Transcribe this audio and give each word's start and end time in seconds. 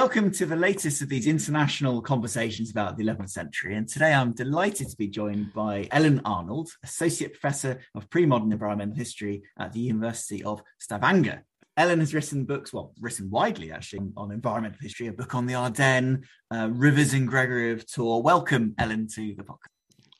welcome 0.00 0.30
to 0.30 0.46
the 0.46 0.56
latest 0.56 1.02
of 1.02 1.10
these 1.10 1.26
international 1.26 2.00
conversations 2.00 2.70
about 2.70 2.96
the 2.96 3.04
11th 3.04 3.28
century. 3.28 3.76
And 3.76 3.86
today 3.86 4.14
I'm 4.14 4.32
delighted 4.32 4.88
to 4.88 4.96
be 4.96 5.08
joined 5.08 5.52
by 5.52 5.88
Ellen 5.90 6.22
Arnold, 6.24 6.70
Associate 6.82 7.30
Professor 7.30 7.78
of 7.94 8.08
Pre-Modern 8.08 8.50
Environmental 8.50 8.96
History 8.96 9.42
at 9.58 9.74
the 9.74 9.80
University 9.80 10.42
of 10.42 10.62
Stavanger. 10.78 11.44
Ellen 11.76 12.00
has 12.00 12.14
written 12.14 12.46
books, 12.46 12.72
well, 12.72 12.94
written 12.98 13.28
widely 13.28 13.72
actually, 13.72 14.10
on 14.16 14.32
environmental 14.32 14.78
history, 14.80 15.08
a 15.08 15.12
book 15.12 15.34
on 15.34 15.44
the 15.44 15.54
Ardennes, 15.54 16.24
uh, 16.50 16.70
Rivers 16.72 17.12
and 17.12 17.28
Gregory 17.28 17.72
of 17.72 17.86
Tours. 17.86 18.24
Welcome, 18.24 18.74
Ellen, 18.78 19.06
to 19.16 19.34
the 19.34 19.42
podcast. 19.42 19.68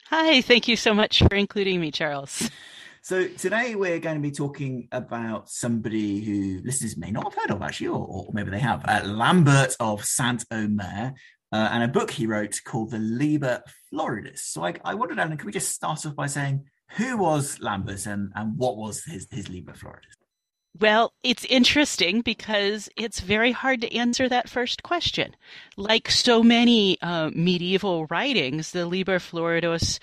Hi, 0.09 0.43
thank 0.43 0.69
you 0.69 0.77
so 0.77 0.93
much 0.93 1.21
for 1.21 1.35
including 1.35 1.81
me, 1.81 1.91
Charles. 1.91 2.51
So 3.03 3.27
today 3.27 3.75
we're 3.75 3.99
going 3.99 4.17
to 4.17 4.21
be 4.21 4.31
talking 4.31 4.87
about 4.93 5.49
somebody 5.49 6.23
who 6.23 6.61
listeners 6.63 6.99
may 6.99 7.11
not 7.11 7.25
have 7.25 7.35
heard 7.35 7.51
of 7.51 7.63
actually, 7.63 7.89
or, 7.89 8.07
or 8.07 8.29
maybe 8.35 8.51
they 8.51 8.59
have, 8.59 8.85
uh, 8.87 9.01
Lambert 9.07 9.75
of 9.81 10.05
Saint 10.05 10.45
Omer, 10.51 11.15
uh, 11.51 11.69
and 11.73 11.83
a 11.83 11.89
book 11.89 12.11
he 12.11 12.27
wrote 12.27 12.61
called 12.63 12.91
the 12.91 12.99
Liber 12.99 13.63
Floridus. 13.91 14.41
So 14.41 14.67
I, 14.67 14.75
I 14.85 14.95
wondered, 14.95 15.19
Ellen, 15.19 15.39
can 15.39 15.47
we 15.47 15.53
just 15.53 15.73
start 15.73 16.05
off 16.05 16.15
by 16.15 16.27
saying 16.27 16.67
who 16.99 17.17
was 17.17 17.59
Lambert 17.61 18.05
and, 18.05 18.33
and 18.35 18.59
what 18.59 18.77
was 18.77 19.03
his, 19.05 19.27
his 19.31 19.49
Liber 19.49 19.73
Floridus? 19.73 20.15
Well, 20.79 21.13
it's 21.23 21.45
interesting 21.47 22.21
because 22.21 22.89
it's 22.97 23.21
very 23.21 23.53
hard 23.53 23.81
to 23.81 23.95
answer 23.95 24.29
that 24.29 24.49
first 24.49 24.83
question. 24.83 25.35
Like 25.77 26.11
so 26.11 26.43
many 26.43 27.01
uh, 27.01 27.31
medieval 27.35 28.07
writings, 28.07 28.71
the 28.71 28.87
Liber 28.87 29.19
Floridus 29.19 29.99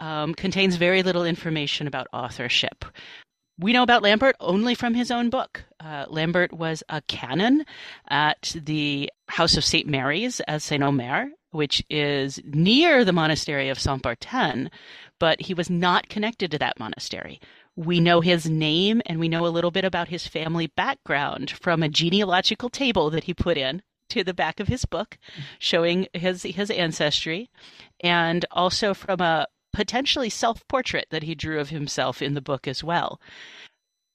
um, 0.00 0.34
contains 0.34 0.76
very 0.76 1.02
little 1.02 1.24
information 1.24 1.86
about 1.86 2.08
authorship. 2.12 2.84
We 3.58 3.74
know 3.74 3.82
about 3.82 4.02
Lambert 4.02 4.36
only 4.40 4.74
from 4.74 4.94
his 4.94 5.10
own 5.10 5.28
book. 5.28 5.64
Uh, 5.78 6.06
Lambert 6.08 6.52
was 6.52 6.82
a 6.88 7.02
canon 7.02 7.66
at 8.08 8.56
the 8.56 9.10
House 9.28 9.58
of 9.58 9.64
St. 9.64 9.86
Mary's 9.86 10.40
at 10.48 10.62
Saint 10.62 10.82
Omer, 10.82 11.28
which 11.50 11.84
is 11.90 12.40
near 12.44 13.04
the 13.04 13.12
monastery 13.12 13.68
of 13.68 13.78
Saint 13.78 14.02
Bertin, 14.02 14.70
but 15.18 15.42
he 15.42 15.52
was 15.52 15.68
not 15.68 16.08
connected 16.08 16.50
to 16.50 16.58
that 16.58 16.80
monastery. 16.80 17.38
We 17.76 18.00
know 18.00 18.22
his 18.22 18.48
name 18.48 19.02
and 19.04 19.20
we 19.20 19.28
know 19.28 19.46
a 19.46 19.48
little 19.48 19.70
bit 19.70 19.84
about 19.84 20.08
his 20.08 20.26
family 20.26 20.68
background 20.68 21.50
from 21.50 21.82
a 21.82 21.88
genealogical 21.88 22.70
table 22.70 23.10
that 23.10 23.24
he 23.24 23.34
put 23.34 23.58
in 23.58 23.82
to 24.08 24.24
the 24.24 24.34
back 24.34 24.58
of 24.58 24.68
his 24.68 24.84
book 24.84 25.18
showing 25.58 26.08
his 26.12 26.42
his 26.42 26.70
ancestry 26.70 27.48
and 28.00 28.44
also 28.50 28.92
from 28.92 29.20
a 29.20 29.46
potentially 29.72 30.30
self 30.30 30.66
portrait 30.68 31.06
that 31.10 31.22
he 31.22 31.34
drew 31.34 31.60
of 31.60 31.70
himself 31.70 32.22
in 32.22 32.34
the 32.34 32.40
book 32.40 32.66
as 32.66 32.84
well. 32.84 33.20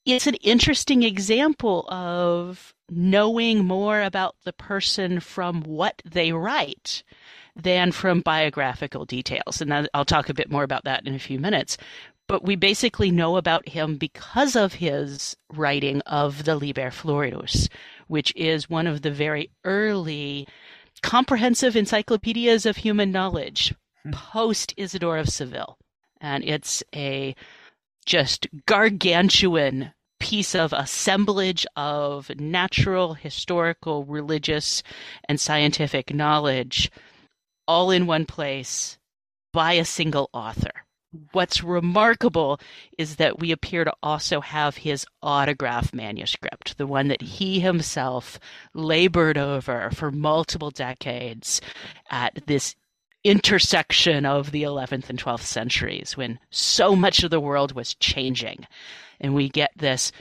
It's 0.05 0.27
an 0.27 0.35
interesting 0.35 1.01
example 1.03 1.89
of 1.89 2.73
knowing 2.89 3.65
more 3.65 4.01
about 4.01 4.35
the 4.43 4.53
person 4.53 5.19
from 5.19 5.61
what 5.63 6.01
they 6.05 6.31
write 6.31 7.03
than 7.55 7.91
from 7.91 8.21
biographical 8.21 9.05
details. 9.05 9.61
And 9.61 9.89
I'll 9.93 10.05
talk 10.05 10.29
a 10.29 10.33
bit 10.33 10.51
more 10.51 10.63
about 10.63 10.83
that 10.83 11.07
in 11.07 11.15
a 11.15 11.19
few 11.19 11.39
minutes. 11.39 11.77
But 12.27 12.43
we 12.43 12.55
basically 12.55 13.11
know 13.11 13.37
about 13.37 13.69
him 13.69 13.97
because 13.97 14.55
of 14.55 14.73
his 14.73 15.35
writing 15.53 16.01
of 16.01 16.43
the 16.43 16.55
Liber 16.55 16.89
Floridus, 16.89 17.69
which 18.07 18.33
is 18.35 18.69
one 18.69 18.87
of 18.87 19.01
the 19.01 19.11
very 19.11 19.51
early 19.63 20.47
comprehensive 21.01 21.75
encyclopedias 21.75 22.65
of 22.65 22.77
human 22.77 23.11
knowledge 23.11 23.73
post 24.11 24.73
Isidore 24.77 25.17
of 25.17 25.29
Seville. 25.29 25.77
And 26.21 26.43
it's 26.43 26.83
a 26.93 27.35
just 28.05 28.47
gargantuan 28.65 29.93
piece 30.19 30.55
of 30.55 30.73
assemblage 30.73 31.65
of 31.75 32.31
natural, 32.39 33.13
historical, 33.13 34.05
religious, 34.05 34.81
and 35.27 35.39
scientific 35.39 36.13
knowledge 36.13 36.89
all 37.67 37.91
in 37.91 38.05
one 38.05 38.25
place 38.25 38.97
by 39.53 39.73
a 39.73 39.85
single 39.85 40.29
author. 40.33 40.71
What's 41.31 41.63
remarkable 41.63 42.59
is 42.97 43.15
that 43.15 43.39
we 43.39 43.51
appear 43.51 43.85
to 43.85 43.94
also 44.03 44.41
have 44.41 44.77
his 44.77 45.05
autograph 45.21 45.94
manuscript, 45.94 46.77
the 46.77 46.88
one 46.88 47.07
that 47.07 47.21
he 47.21 47.61
himself 47.61 48.38
labored 48.73 49.38
over 49.38 49.89
for 49.91 50.11
multiple 50.11 50.71
decades 50.71 51.61
at 52.11 52.47
this 52.47 52.75
intersection 53.25 54.24
of 54.25 54.52
the 54.52 54.63
11th 54.63 55.09
and 55.09 55.22
12th 55.22 55.41
centuries 55.41 56.16
when 56.16 56.40
so 56.52 56.96
much 56.96 57.24
of 57.24 57.31
the 57.31 57.40
world 57.40 57.74
was 57.74 57.96
changing. 57.96 58.68
And 59.19 59.34
we 59.34 59.50
get 59.50 59.72
this 59.75 60.12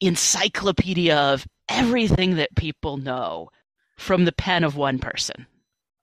encyclopedia 0.00 1.16
of 1.16 1.46
everything 1.70 2.36
that 2.36 2.54
people 2.54 2.98
know 2.98 3.48
from 3.96 4.26
the 4.26 4.32
pen 4.32 4.62
of 4.62 4.76
one 4.76 4.98
person 4.98 5.46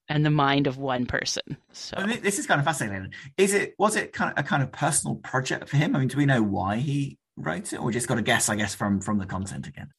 and 0.10 0.26
the 0.26 0.32
mind 0.32 0.66
of 0.66 0.78
one 0.78 1.06
person. 1.06 1.58
So 1.72 1.96
I 1.98 2.08
mean, 2.08 2.22
this 2.24 2.40
is 2.40 2.48
kind 2.48 2.60
of 2.60 2.66
fascinating. 2.66 3.14
Is 3.38 3.54
it 3.54 3.76
was 3.78 3.96
it 3.96 4.12
kind 4.12 4.32
of 4.36 4.44
a 4.44 4.48
kind 4.48 4.64
of 4.64 4.72
personal 4.72 5.18
project 5.18 5.70
for 5.70 5.78
him? 5.78 5.96
I 5.96 6.00
mean, 6.00 6.08
do 6.08 6.18
we 6.18 6.26
know 6.26 6.42
why 6.42 6.78
he 6.78 7.20
wrote 7.38 7.72
it, 7.72 7.78
or 7.78 7.92
just 7.92 8.08
got 8.08 8.16
to 8.16 8.22
guess? 8.24 8.50
I 8.50 8.56
guess 8.56 8.74
from 8.74 9.00
from 9.00 9.20
the 9.20 9.28
content 9.28 9.68
again. 9.68 9.92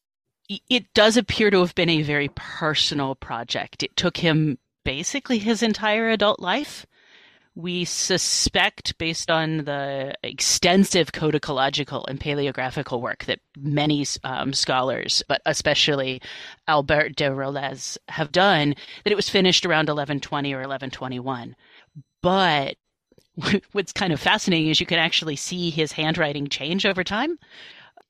It 0.69 0.93
does 0.93 1.15
appear 1.15 1.49
to 1.51 1.61
have 1.61 1.73
been 1.73 1.89
a 1.89 2.01
very 2.01 2.29
personal 2.35 3.15
project. 3.15 3.81
It 3.81 3.95
took 3.95 4.17
him 4.17 4.57
basically 4.83 5.39
his 5.39 5.63
entire 5.63 6.09
adult 6.09 6.39
life. 6.39 6.85
We 7.55 7.85
suspect, 7.85 8.97
based 8.97 9.29
on 9.29 9.65
the 9.65 10.15
extensive 10.23 11.11
codicological 11.11 12.03
and 12.07 12.19
paleographical 12.19 12.99
work 12.99 13.25
that 13.25 13.41
many 13.55 14.07
um, 14.23 14.53
scholars, 14.53 15.21
but 15.27 15.41
especially 15.45 16.19
Albert 16.67 17.15
Derolez, 17.15 17.99
have 18.09 18.31
done, 18.31 18.73
that 19.03 19.11
it 19.11 19.15
was 19.15 19.29
finished 19.29 19.67
around 19.67 19.87
1120 19.87 20.51
or 20.51 20.57
1121. 20.57 21.55
But 22.23 22.75
what's 23.71 23.93
kind 23.93 24.13
of 24.13 24.19
fascinating 24.19 24.69
is 24.69 24.79
you 24.79 24.87
can 24.87 24.99
actually 24.99 25.35
see 25.35 25.69
his 25.69 25.91
handwriting 25.91 26.47
change 26.47 26.87
over 26.87 27.03
time 27.03 27.37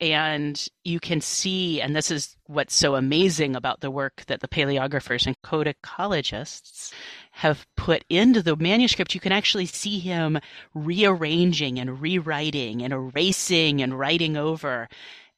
and 0.01 0.67
you 0.83 0.99
can 0.99 1.21
see 1.21 1.79
and 1.79 1.95
this 1.95 2.11
is 2.11 2.35
what's 2.47 2.75
so 2.75 2.95
amazing 2.95 3.55
about 3.55 3.79
the 3.81 3.91
work 3.91 4.23
that 4.27 4.41
the 4.41 4.47
paleographers 4.47 5.25
and 5.25 5.39
codicologists 5.41 6.91
have 7.31 7.65
put 7.75 8.03
into 8.09 8.41
the 8.43 8.55
manuscript. 8.55 9.15
You 9.15 9.21
can 9.21 9.31
actually 9.31 9.65
see 9.65 9.99
him 9.99 10.39
rearranging 10.73 11.79
and 11.79 11.99
rewriting 12.01 12.83
and 12.83 12.93
erasing 12.93 13.81
and 13.81 13.97
writing 13.97 14.37
over. 14.37 14.87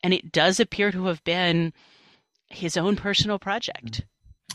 And 0.03 0.13
it 0.13 0.31
does 0.31 0.59
appear 0.59 0.91
to 0.91 1.05
have 1.05 1.23
been 1.23 1.73
his 2.49 2.77
own 2.77 2.95
personal 2.95 3.39
project. 3.39 4.05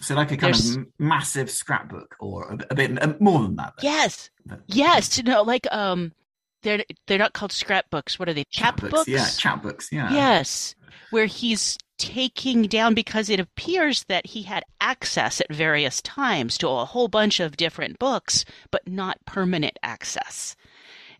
So 0.02 0.14
like 0.14 0.32
a 0.32 0.36
kind 0.36 0.54
There's, 0.54 0.76
of 0.76 0.86
massive 0.98 1.50
scrapbook 1.50 2.16
or 2.20 2.52
a, 2.52 2.58
a 2.70 2.74
bit 2.74 3.20
more 3.20 3.42
than 3.42 3.56
that 3.56 3.74
though. 3.76 3.88
yes. 3.88 4.30
But, 4.46 4.60
yes. 4.66 5.22
No 5.22 5.42
like 5.42 5.66
um 5.70 6.12
they're 6.62 6.84
they're 7.06 7.18
not 7.18 7.32
called 7.32 7.52
scrapbooks. 7.52 8.18
What 8.18 8.28
are 8.28 8.34
they? 8.34 8.44
Chapbooks? 8.44 9.06
Yeah, 9.06 9.24
chapbooks. 9.24 9.90
Yeah. 9.90 10.12
Yes, 10.12 10.74
where 11.10 11.26
he's 11.26 11.78
taking 11.98 12.62
down 12.62 12.94
because 12.94 13.28
it 13.28 13.38
appears 13.38 14.04
that 14.04 14.26
he 14.26 14.42
had 14.42 14.64
access 14.80 15.40
at 15.40 15.52
various 15.52 16.00
times 16.00 16.56
to 16.56 16.68
a 16.68 16.86
whole 16.86 17.08
bunch 17.08 17.40
of 17.40 17.58
different 17.58 17.98
books, 17.98 18.44
but 18.70 18.88
not 18.88 19.18
permanent 19.26 19.78
access. 19.82 20.56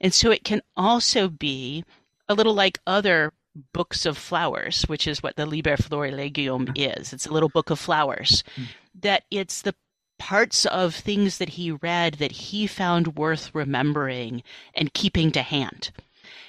And 0.01 0.15
so 0.15 0.31
it 0.31 0.43
can 0.43 0.63
also 0.77 1.29
be 1.29 1.85
a 2.29 2.35
little 2.35 2.55
like 2.55 2.79
other 2.87 3.33
books 3.75 4.07
of 4.07 4.17
flowers, 4.17 4.83
which 4.83 5.07
is 5.07 5.23
what 5.23 5.37
the 5.37 5.45
Liber 5.45 5.77
Florilegium 5.77 6.73
is. 6.75 7.13
It's 7.13 7.27
a 7.27 7.33
little 7.33 7.51
book 7.51 7.69
of 7.69 7.79
flowers. 7.79 8.43
Mm. 8.57 8.65
That 9.03 9.25
it's 9.31 9.63
the 9.63 9.75
parts 10.21 10.67
of 10.67 10.95
things 10.95 11.39
that 11.39 11.49
he 11.49 11.73
read 11.73 12.15
that 12.15 12.31
he 12.31 12.67
found 12.67 13.17
worth 13.17 13.55
remembering 13.55 14.43
and 14.75 14.93
keeping 14.93 15.33
to 15.33 15.43
hand. 15.43 15.91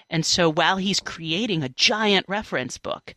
And 0.10 0.26
so 0.26 0.52
while 0.52 0.76
he's 0.76 1.00
creating 1.00 1.64
a 1.64 1.70
giant 1.70 2.26
reference 2.28 2.78
book, 2.78 3.16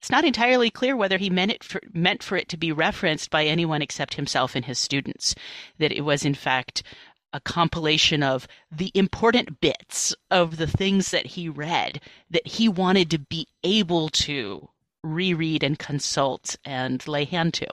it's 0.00 0.10
not 0.10 0.24
entirely 0.24 0.70
clear 0.70 0.96
whether 0.96 1.18
he 1.18 1.30
meant 1.30 1.52
it 1.52 1.62
for, 1.62 1.80
meant 1.92 2.24
for 2.24 2.36
it 2.36 2.48
to 2.48 2.56
be 2.56 2.72
referenced 2.72 3.30
by 3.30 3.44
anyone 3.44 3.80
except 3.80 4.14
himself 4.14 4.56
and 4.56 4.64
his 4.64 4.78
students. 4.78 5.36
That 5.78 5.92
it 5.92 6.00
was 6.00 6.24
in 6.24 6.34
fact 6.34 6.82
a 7.32 7.38
compilation 7.40 8.24
of 8.24 8.48
the 8.72 8.90
important 8.94 9.60
bits 9.60 10.16
of 10.32 10.56
the 10.56 10.66
things 10.66 11.12
that 11.12 11.26
he 11.26 11.48
read 11.48 12.00
that 12.28 12.46
he 12.46 12.68
wanted 12.68 13.08
to 13.12 13.18
be 13.18 13.46
able 13.62 14.08
to 14.08 14.68
reread 15.04 15.62
and 15.62 15.78
consult 15.78 16.56
and 16.64 17.06
lay 17.06 17.24
hand 17.24 17.54
to 17.54 17.68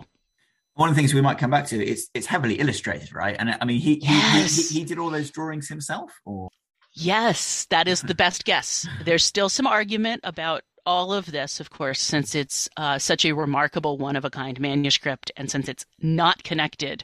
one 0.79 0.87
of 0.87 0.95
the 0.95 1.01
things 1.01 1.13
we 1.13 1.19
might 1.19 1.37
come 1.37 1.51
back 1.51 1.67
to 1.67 1.85
is 1.85 2.09
it's 2.13 2.25
heavily 2.25 2.55
illustrated, 2.55 3.13
right? 3.13 3.35
And 3.37 3.53
I 3.59 3.65
mean, 3.65 3.81
he 3.81 3.99
yes. 4.01 4.55
he, 4.55 4.61
he, 4.61 4.79
he, 4.79 4.85
did 4.85 4.97
all 4.97 5.09
those 5.09 5.29
drawings 5.29 5.67
himself, 5.67 6.17
or 6.23 6.47
yes, 6.93 7.67
that 7.69 7.89
is 7.89 8.01
the 8.01 8.15
best 8.15 8.45
guess. 8.45 8.87
There's 9.03 9.25
still 9.25 9.49
some 9.49 9.67
argument 9.67 10.21
about 10.23 10.61
all 10.85 11.11
of 11.11 11.29
this, 11.33 11.59
of 11.59 11.69
course, 11.69 11.99
since 11.99 12.33
it's 12.33 12.69
uh, 12.77 12.97
such 12.97 13.25
a 13.25 13.33
remarkable 13.33 13.97
one 13.97 14.15
of 14.15 14.23
a 14.23 14.29
kind 14.29 14.57
manuscript, 14.57 15.33
and 15.35 15.51
since 15.51 15.67
it's 15.67 15.85
not 15.99 16.43
connected 16.43 17.03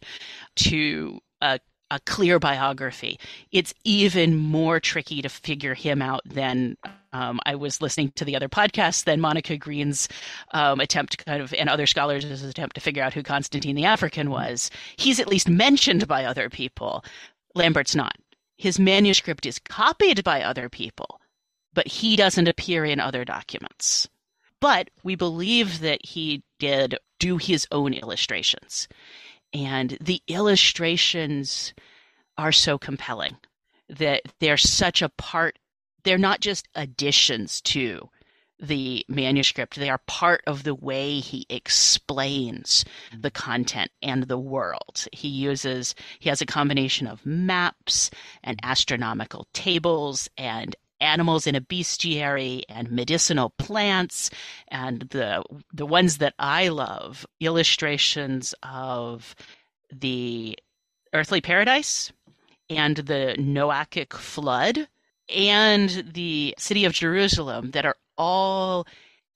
to 0.56 1.19
a 1.42 1.60
a 1.91 1.99
clear 2.01 2.39
biography, 2.39 3.19
it's 3.51 3.73
even 3.83 4.35
more 4.35 4.79
tricky 4.79 5.21
to 5.21 5.29
figure 5.29 5.73
him 5.75 6.01
out 6.01 6.21
than 6.25 6.77
Um, 7.13 7.39
I 7.45 7.55
was 7.55 7.81
listening 7.81 8.11
to 8.15 8.25
the 8.25 8.35
other 8.35 8.49
podcasts, 8.49 9.05
than 9.05 9.21
Monica 9.21 9.55
Green's 9.55 10.09
um, 10.51 10.81
attempt, 10.81 11.23
kind 11.25 11.41
of, 11.41 11.53
and 11.53 11.69
other 11.69 11.87
scholars' 11.87 12.43
attempt 12.43 12.75
to 12.75 12.81
figure 12.81 13.01
out 13.01 13.13
who 13.13 13.23
Constantine 13.23 13.75
the 13.77 13.85
African 13.85 14.29
was. 14.29 14.69
He's 14.97 15.21
at 15.21 15.29
least 15.29 15.47
mentioned 15.47 16.09
by 16.09 16.25
other 16.25 16.49
people. 16.49 17.05
Lambert's 17.53 17.95
not. 17.95 18.17
His 18.57 18.79
manuscript 18.79 19.45
is 19.45 19.59
copied 19.59 20.25
by 20.25 20.41
other 20.41 20.67
people, 20.67 21.21
but 21.73 21.87
he 21.87 22.17
doesn't 22.17 22.49
appear 22.49 22.83
in 22.83 22.99
other 22.99 23.23
documents. 23.23 24.09
But 24.59 24.89
we 25.03 25.15
believe 25.15 25.79
that 25.79 26.05
he 26.05 26.43
did 26.59 26.97
do 27.19 27.37
his 27.37 27.65
own 27.71 27.93
illustrations. 27.93 28.89
And 29.56 29.98
the 30.02 30.22
illustrations 30.28 31.74
are 32.38 32.52
so 32.52 32.78
compelling 32.78 33.38
that 33.88 34.22
they're 34.42 34.57
such 34.57 35.02
a 35.02 35.07
part, 35.07 35.57
they're 36.04 36.18
not 36.18 36.42
just 36.42 36.68
additions 36.75 37.62
to 37.62 38.10
the 38.60 39.06
manuscript. 39.07 39.75
They 39.78 39.90
are 39.90 40.02
part 40.07 40.42
of 40.46 40.63
the 40.63 40.75
way 40.75 41.19
he 41.19 41.46
explains 41.50 42.84
mm-hmm. 43.12 43.22
the 43.22 43.31
content 43.31 43.92
and 44.02 44.24
the 44.24 44.38
world. 44.38 45.07
He 45.13 45.30
uses, 45.30 45.96
he 46.19 46.28
has 46.28 46.42
a 46.42 46.46
combination 46.46 47.07
of 47.07 47.25
maps 47.25 48.12
and 48.44 48.60
astronomical 48.62 49.48
tables 49.54 50.30
and 50.38 50.75
animals 51.06 51.48
in 51.48 51.56
a 51.56 51.62
bestiary 51.62 52.63
and 52.68 52.92
medicinal 52.92 53.52
plants 53.57 54.30
and 54.68 55.02
the 55.12 55.44
the 55.74 55.86
ones 55.86 56.18
that 56.18 56.34
I 56.40 56.68
love 56.69 57.25
illustrations 57.40 58.54
of 58.63 59.36
the 59.94 60.57
earthly 61.13 61.42
paradise 61.42 62.12
and 62.69 62.98
the 62.98 63.36
Noachic 63.38 64.13
flood 64.13 64.88
and 65.34 66.12
the 66.13 66.56
city 66.57 66.86
of 66.86 66.94
Jerusalem 66.94 67.72
that 67.72 67.86
are 67.86 67.96
all 68.18 68.88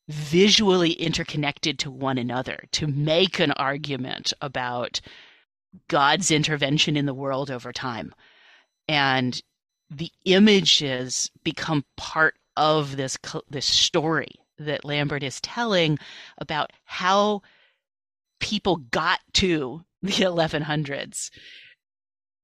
visually 0.07 0.93
interconnected 0.93 1.77
to 1.79 1.91
one 1.91 2.17
another 2.17 2.63
to 2.71 2.87
make 2.87 3.39
an 3.39 3.51
argument 3.51 4.33
about 4.41 5.01
God's 5.87 6.31
intervention 6.31 6.97
in 6.97 7.05
the 7.05 7.13
world 7.13 7.51
over 7.51 7.71
time. 7.71 8.13
And 8.87 9.39
the 9.89 10.11
images 10.25 11.29
become 11.43 11.83
part 11.97 12.35
of 12.57 12.97
this 12.97 13.17
this 13.49 13.65
story 13.65 14.31
that 14.57 14.85
Lambert 14.85 15.23
is 15.23 15.39
telling 15.41 15.97
about 16.37 16.71
how 16.83 17.41
people 18.39 18.77
got 18.77 19.19
to 19.33 19.83
the 20.01 20.11
1100s 20.11 21.29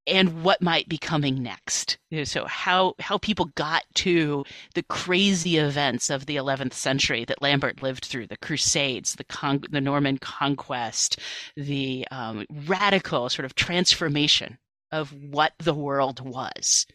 and 0.06 0.44
what 0.44 0.62
might 0.62 0.88
be 0.88 0.98
coming 0.98 1.42
next. 1.42 1.98
So 2.24 2.44
how 2.46 2.94
how 3.00 3.18
people 3.18 3.46
got 3.56 3.84
to 3.96 4.44
the 4.74 4.84
crazy 4.84 5.56
events 5.56 6.10
of 6.10 6.26
the 6.26 6.36
11th 6.36 6.74
century 6.74 7.24
that 7.24 7.42
Lambert 7.42 7.82
lived 7.82 8.04
through, 8.04 8.28
the 8.28 8.36
Crusades, 8.36 9.16
the 9.16 9.24
Con- 9.24 9.64
the 9.70 9.80
Norman 9.80 10.18
conquest, 10.18 11.18
the 11.56 12.06
um, 12.10 12.46
radical 12.66 13.28
sort 13.28 13.44
of 13.44 13.54
transformation 13.54 14.58
of 14.92 15.12
what 15.12 15.52
the 15.58 15.74
world 15.74 16.20
was. 16.20 16.86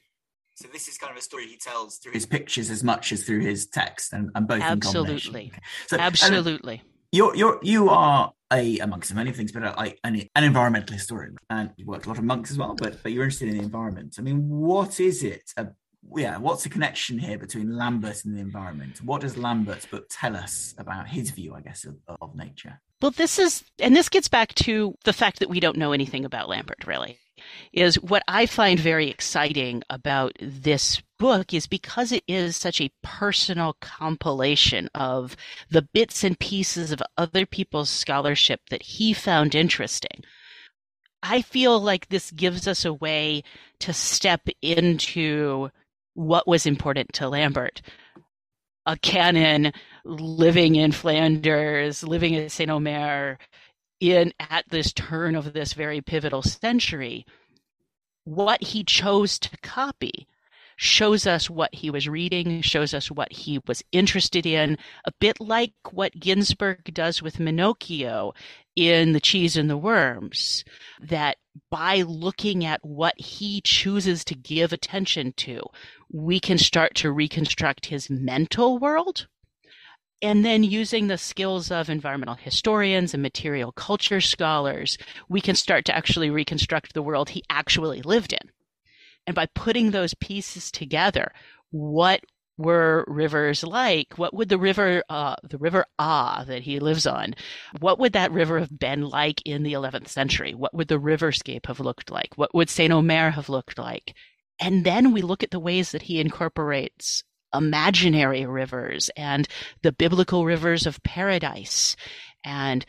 So 0.61 0.67
this 0.71 0.87
is 0.87 0.97
kind 0.97 1.11
of 1.11 1.17
a 1.17 1.21
story 1.21 1.47
he 1.47 1.57
tells 1.57 1.97
through 1.97 2.11
his 2.11 2.27
pictures 2.27 2.69
as 2.69 2.83
much 2.83 3.11
as 3.11 3.23
through 3.23 3.39
his 3.39 3.65
text, 3.65 4.13
and, 4.13 4.29
and 4.35 4.47
both 4.47 4.61
absolutely, 4.61 5.51
so, 5.87 5.97
absolutely. 5.97 6.83
You're 7.11 7.35
you're 7.35 7.59
you 7.63 7.89
are 7.89 8.31
a 8.53 8.77
amongst 8.77 9.09
so 9.09 9.15
many 9.15 9.31
things, 9.31 9.51
but 9.51 9.63
a, 9.63 9.95
an, 10.03 10.29
an 10.35 10.43
environmental 10.43 10.93
historian, 10.93 11.37
and 11.49 11.71
you 11.77 11.87
worked 11.87 12.05
a 12.05 12.09
lot 12.09 12.19
of 12.19 12.23
monks 12.23 12.51
as 12.51 12.59
well. 12.59 12.75
But 12.77 13.01
but 13.01 13.11
you're 13.11 13.23
interested 13.23 13.49
in 13.49 13.57
the 13.57 13.63
environment. 13.63 14.15
I 14.19 14.21
mean, 14.21 14.47
what 14.49 14.99
is 14.99 15.23
it? 15.23 15.51
Uh, 15.57 15.65
yeah, 16.15 16.37
what's 16.37 16.63
the 16.63 16.69
connection 16.69 17.17
here 17.17 17.37
between 17.37 17.75
Lambert 17.75 18.23
and 18.25 18.35
the 18.35 18.41
environment? 18.41 19.01
What 19.03 19.21
does 19.21 19.37
Lambert's 19.37 19.85
book 19.85 20.05
tell 20.09 20.35
us 20.35 20.75
about 20.77 21.07
his 21.07 21.31
view, 21.31 21.55
I 21.55 21.61
guess, 21.61 21.85
of, 21.85 21.95
of 22.21 22.35
nature? 22.35 22.79
Well, 23.01 23.11
this 23.11 23.39
is, 23.39 23.63
and 23.79 23.95
this 23.95 24.09
gets 24.09 24.27
back 24.27 24.53
to 24.55 24.95
the 25.05 25.13
fact 25.13 25.39
that 25.39 25.49
we 25.49 25.59
don't 25.59 25.77
know 25.77 25.91
anything 25.91 26.25
about 26.25 26.49
Lambert, 26.49 26.85
really 26.85 27.17
is 27.73 27.95
what 27.95 28.23
I 28.27 28.45
find 28.45 28.79
very 28.79 29.09
exciting 29.09 29.83
about 29.89 30.33
this 30.39 31.01
book 31.19 31.53
is 31.53 31.67
because 31.67 32.11
it 32.11 32.23
is 32.27 32.57
such 32.57 32.81
a 32.81 32.91
personal 33.03 33.75
compilation 33.79 34.89
of 34.95 35.35
the 35.69 35.83
bits 35.93 36.23
and 36.23 36.39
pieces 36.39 36.91
of 36.91 37.03
other 37.17 37.45
people's 37.45 37.89
scholarship 37.89 38.61
that 38.69 38.81
he 38.81 39.13
found 39.13 39.53
interesting. 39.53 40.23
I 41.23 41.41
feel 41.41 41.79
like 41.79 42.09
this 42.09 42.31
gives 42.31 42.67
us 42.67 42.83
a 42.83 42.93
way 42.93 43.43
to 43.79 43.93
step 43.93 44.47
into 44.61 45.69
what 46.13 46.47
was 46.47 46.65
important 46.65 47.13
to 47.13 47.29
Lambert. 47.29 47.81
A 48.87 48.97
canon 48.97 49.71
living 50.03 50.75
in 50.75 50.91
Flanders, 50.91 52.03
living 52.03 52.33
in 52.33 52.49
Saint 52.49 52.71
Omer, 52.71 53.37
in 54.01 54.33
at 54.39 54.65
this 54.69 54.91
turn 54.91 55.35
of 55.35 55.53
this 55.53 55.71
very 55.71 56.01
pivotal 56.01 56.41
century 56.41 57.25
what 58.23 58.61
he 58.61 58.83
chose 58.83 59.39
to 59.39 59.57
copy 59.57 60.27
shows 60.75 61.27
us 61.27 61.49
what 61.49 61.75
he 61.75 61.91
was 61.91 62.09
reading, 62.09 62.61
shows 62.61 62.93
us 62.93 63.11
what 63.11 63.31
he 63.31 63.59
was 63.67 63.83
interested 63.91 64.47
in, 64.47 64.77
a 65.05 65.11
bit 65.19 65.39
like 65.39 65.73
what 65.91 66.19
Ginzburg 66.19 66.91
does 66.93 67.21
with 67.21 67.37
Menocchio 67.37 68.33
in 68.75 69.11
The 69.11 69.19
Cheese 69.19 69.57
and 69.57 69.69
the 69.69 69.77
Worms. 69.77 70.63
That 70.99 71.37
by 71.69 72.01
looking 72.01 72.65
at 72.65 72.83
what 72.83 73.19
he 73.19 73.61
chooses 73.61 74.23
to 74.25 74.35
give 74.35 74.73
attention 74.73 75.33
to, 75.37 75.61
we 76.11 76.39
can 76.39 76.57
start 76.57 76.95
to 76.95 77.11
reconstruct 77.11 77.87
his 77.87 78.09
mental 78.09 78.79
world 78.79 79.27
and 80.21 80.45
then 80.45 80.63
using 80.63 81.07
the 81.07 81.17
skills 81.17 81.71
of 81.71 81.89
environmental 81.89 82.35
historians 82.35 83.13
and 83.13 83.23
material 83.23 83.71
culture 83.71 84.21
scholars, 84.21 84.97
we 85.29 85.41
can 85.41 85.55
start 85.55 85.85
to 85.85 85.95
actually 85.95 86.29
reconstruct 86.29 86.93
the 86.93 87.01
world 87.01 87.29
he 87.29 87.43
actually 87.49 88.01
lived 88.01 88.33
in. 88.33 88.51
And 89.25 89.35
by 89.35 89.47
putting 89.47 89.91
those 89.91 90.13
pieces 90.15 90.71
together, 90.71 91.31
what 91.71 92.21
were 92.57 93.05
rivers 93.07 93.63
like? 93.63 94.17
What 94.17 94.33
would 94.33 94.49
the 94.49 94.57
river, 94.57 95.03
uh, 95.09 95.35
the 95.43 95.57
river 95.57 95.85
Ah 95.97 96.43
that 96.45 96.63
he 96.63 96.79
lives 96.79 97.07
on, 97.07 97.33
what 97.79 97.97
would 97.99 98.13
that 98.13 98.31
river 98.31 98.59
have 98.59 98.77
been 98.77 99.03
like 99.03 99.41
in 99.45 99.63
the 99.63 99.73
11th 99.73 100.07
century? 100.07 100.53
What 100.53 100.73
would 100.73 100.87
the 100.87 100.99
riverscape 100.99 101.65
have 101.65 101.79
looked 101.79 102.11
like? 102.11 102.29
What 102.35 102.53
would 102.53 102.69
Saint 102.69 102.93
Omer 102.93 103.31
have 103.31 103.49
looked 103.49 103.77
like? 103.77 104.13
And 104.59 104.83
then 104.83 105.11
we 105.11 105.21
look 105.21 105.41
at 105.41 105.49
the 105.49 105.59
ways 105.59 105.91
that 105.91 106.03
he 106.03 106.19
incorporates 106.19 107.23
imaginary 107.53 108.45
rivers 108.45 109.09
and 109.15 109.47
the 109.81 109.91
biblical 109.91 110.45
rivers 110.45 110.85
of 110.85 111.01
paradise 111.03 111.95
and 112.43 112.85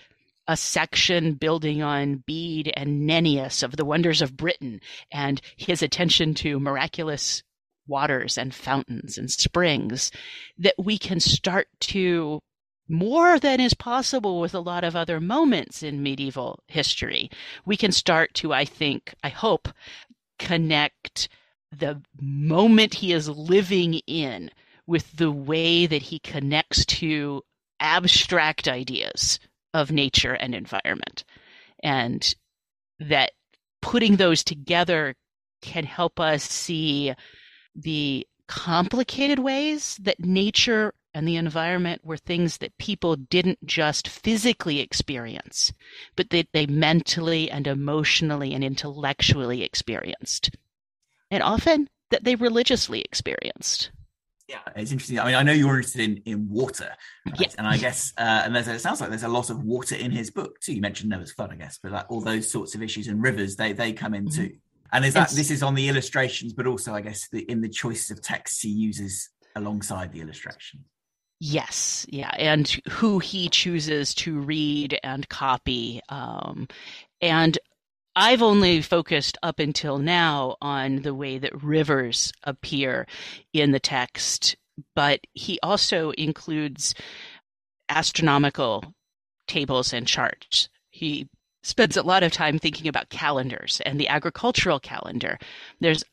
a 0.48 0.56
section 0.56 1.34
building 1.34 1.82
on 1.82 2.22
Bede 2.26 2.72
and 2.76 3.08
Nennius 3.08 3.62
of 3.62 3.76
the 3.76 3.84
wonders 3.84 4.20
of 4.22 4.36
Britain 4.36 4.80
and 5.10 5.40
his 5.56 5.82
attention 5.82 6.34
to 6.34 6.58
miraculous 6.58 7.42
waters 7.86 8.38
and 8.38 8.54
fountains 8.54 9.18
and 9.18 9.30
springs 9.30 10.10
that 10.58 10.74
we 10.78 10.98
can 10.98 11.20
start 11.20 11.68
to 11.80 12.40
more 12.88 13.38
than 13.38 13.60
is 13.60 13.74
possible 13.74 14.40
with 14.40 14.54
a 14.54 14.60
lot 14.60 14.84
of 14.84 14.96
other 14.96 15.20
moments 15.20 15.82
in 15.82 16.02
medieval 16.02 16.62
history. 16.66 17.30
We 17.64 17.76
can 17.76 17.92
start 17.92 18.34
to, 18.34 18.52
I 18.52 18.64
think, 18.64 19.14
I 19.22 19.28
hope, 19.28 19.68
connect 20.38 21.28
the 21.72 22.02
moment 22.20 22.94
he 22.94 23.12
is 23.12 23.28
living 23.28 23.94
in 24.06 24.50
with 24.86 25.16
the 25.16 25.30
way 25.30 25.86
that 25.86 26.02
he 26.02 26.18
connects 26.18 26.84
to 26.84 27.42
abstract 27.80 28.68
ideas 28.68 29.40
of 29.74 29.90
nature 29.90 30.34
and 30.34 30.54
environment. 30.54 31.24
And 31.82 32.34
that 33.00 33.32
putting 33.80 34.16
those 34.16 34.44
together 34.44 35.14
can 35.62 35.84
help 35.84 36.20
us 36.20 36.44
see 36.44 37.14
the 37.74 38.26
complicated 38.48 39.38
ways 39.38 39.98
that 40.02 40.20
nature 40.20 40.92
and 41.14 41.26
the 41.26 41.36
environment 41.36 42.04
were 42.04 42.16
things 42.16 42.58
that 42.58 42.76
people 42.78 43.16
didn't 43.16 43.64
just 43.64 44.08
physically 44.08 44.80
experience, 44.80 45.72
but 46.16 46.30
that 46.30 46.48
they 46.52 46.66
mentally 46.66 47.50
and 47.50 47.66
emotionally 47.66 48.54
and 48.54 48.64
intellectually 48.64 49.62
experienced. 49.62 50.56
And 51.32 51.42
often 51.42 51.88
that 52.10 52.24
they 52.24 52.36
religiously 52.36 53.00
experienced. 53.00 53.90
Yeah, 54.48 54.58
it's 54.76 54.92
interesting. 54.92 55.18
I 55.18 55.24
mean, 55.24 55.34
I 55.34 55.42
know 55.42 55.52
you're 55.52 55.76
interested 55.76 56.02
in 56.02 56.22
in 56.26 56.48
water, 56.50 56.90
right? 57.26 57.40
yeah. 57.40 57.46
and 57.56 57.66
I 57.66 57.78
guess 57.78 58.12
uh, 58.18 58.42
and 58.44 58.54
there's 58.54 58.68
it 58.68 58.80
sounds 58.80 59.00
like 59.00 59.08
there's 59.08 59.22
a 59.22 59.28
lot 59.28 59.48
of 59.48 59.64
water 59.64 59.96
in 59.96 60.10
his 60.10 60.30
book 60.30 60.60
too. 60.60 60.74
You 60.74 60.82
mentioned 60.82 61.08
Noah's 61.08 61.32
flood, 61.32 61.50
I 61.52 61.56
guess, 61.56 61.78
but 61.82 61.90
like 61.90 62.10
all 62.10 62.20
those 62.20 62.50
sorts 62.50 62.74
of 62.74 62.82
issues 62.82 63.08
and 63.08 63.22
rivers, 63.22 63.56
they 63.56 63.72
they 63.72 63.92
come 63.92 64.14
into. 64.14 64.42
Mm-hmm. 64.42 64.56
And 64.94 65.06
is 65.06 65.14
that 65.14 65.28
it's, 65.28 65.36
this 65.36 65.50
is 65.50 65.62
on 65.62 65.74
the 65.74 65.88
illustrations, 65.88 66.52
but 66.52 66.66
also 66.66 66.92
I 66.92 67.00
guess 67.00 67.28
the, 67.30 67.50
in 67.50 67.62
the 67.62 67.68
choice 67.68 68.10
of 68.10 68.20
texts 68.20 68.60
he 68.60 68.68
uses 68.68 69.30
alongside 69.56 70.12
the 70.12 70.20
illustration. 70.20 70.84
Yes, 71.40 72.04
yeah, 72.10 72.30
and 72.36 72.68
who 72.90 73.18
he 73.18 73.48
chooses 73.48 74.14
to 74.16 74.38
read 74.38 75.00
and 75.02 75.28
copy, 75.28 76.00
um, 76.08 76.68
and 77.20 77.58
I've 78.14 78.42
only 78.42 78.82
focused 78.82 79.38
up 79.42 79.58
until 79.58 79.98
now 79.98 80.56
on 80.60 81.02
the 81.02 81.14
way 81.14 81.38
that 81.38 81.62
rivers 81.62 82.32
appear 82.44 83.06
in 83.52 83.72
the 83.72 83.80
text 83.80 84.56
but 84.94 85.20
he 85.32 85.58
also 85.62 86.10
includes 86.12 86.94
astronomical 87.88 88.94
tables 89.46 89.92
and 89.92 90.06
charts. 90.06 90.68
He 90.90 91.28
spends 91.62 91.96
a 91.96 92.02
lot 92.02 92.22
of 92.22 92.32
time 92.32 92.58
thinking 92.58 92.88
about 92.88 93.10
calendars 93.10 93.80
and 93.84 94.00
the 94.00 94.08
agricultural 94.08 94.80
calendar. 94.80 95.38
There's 95.80 96.04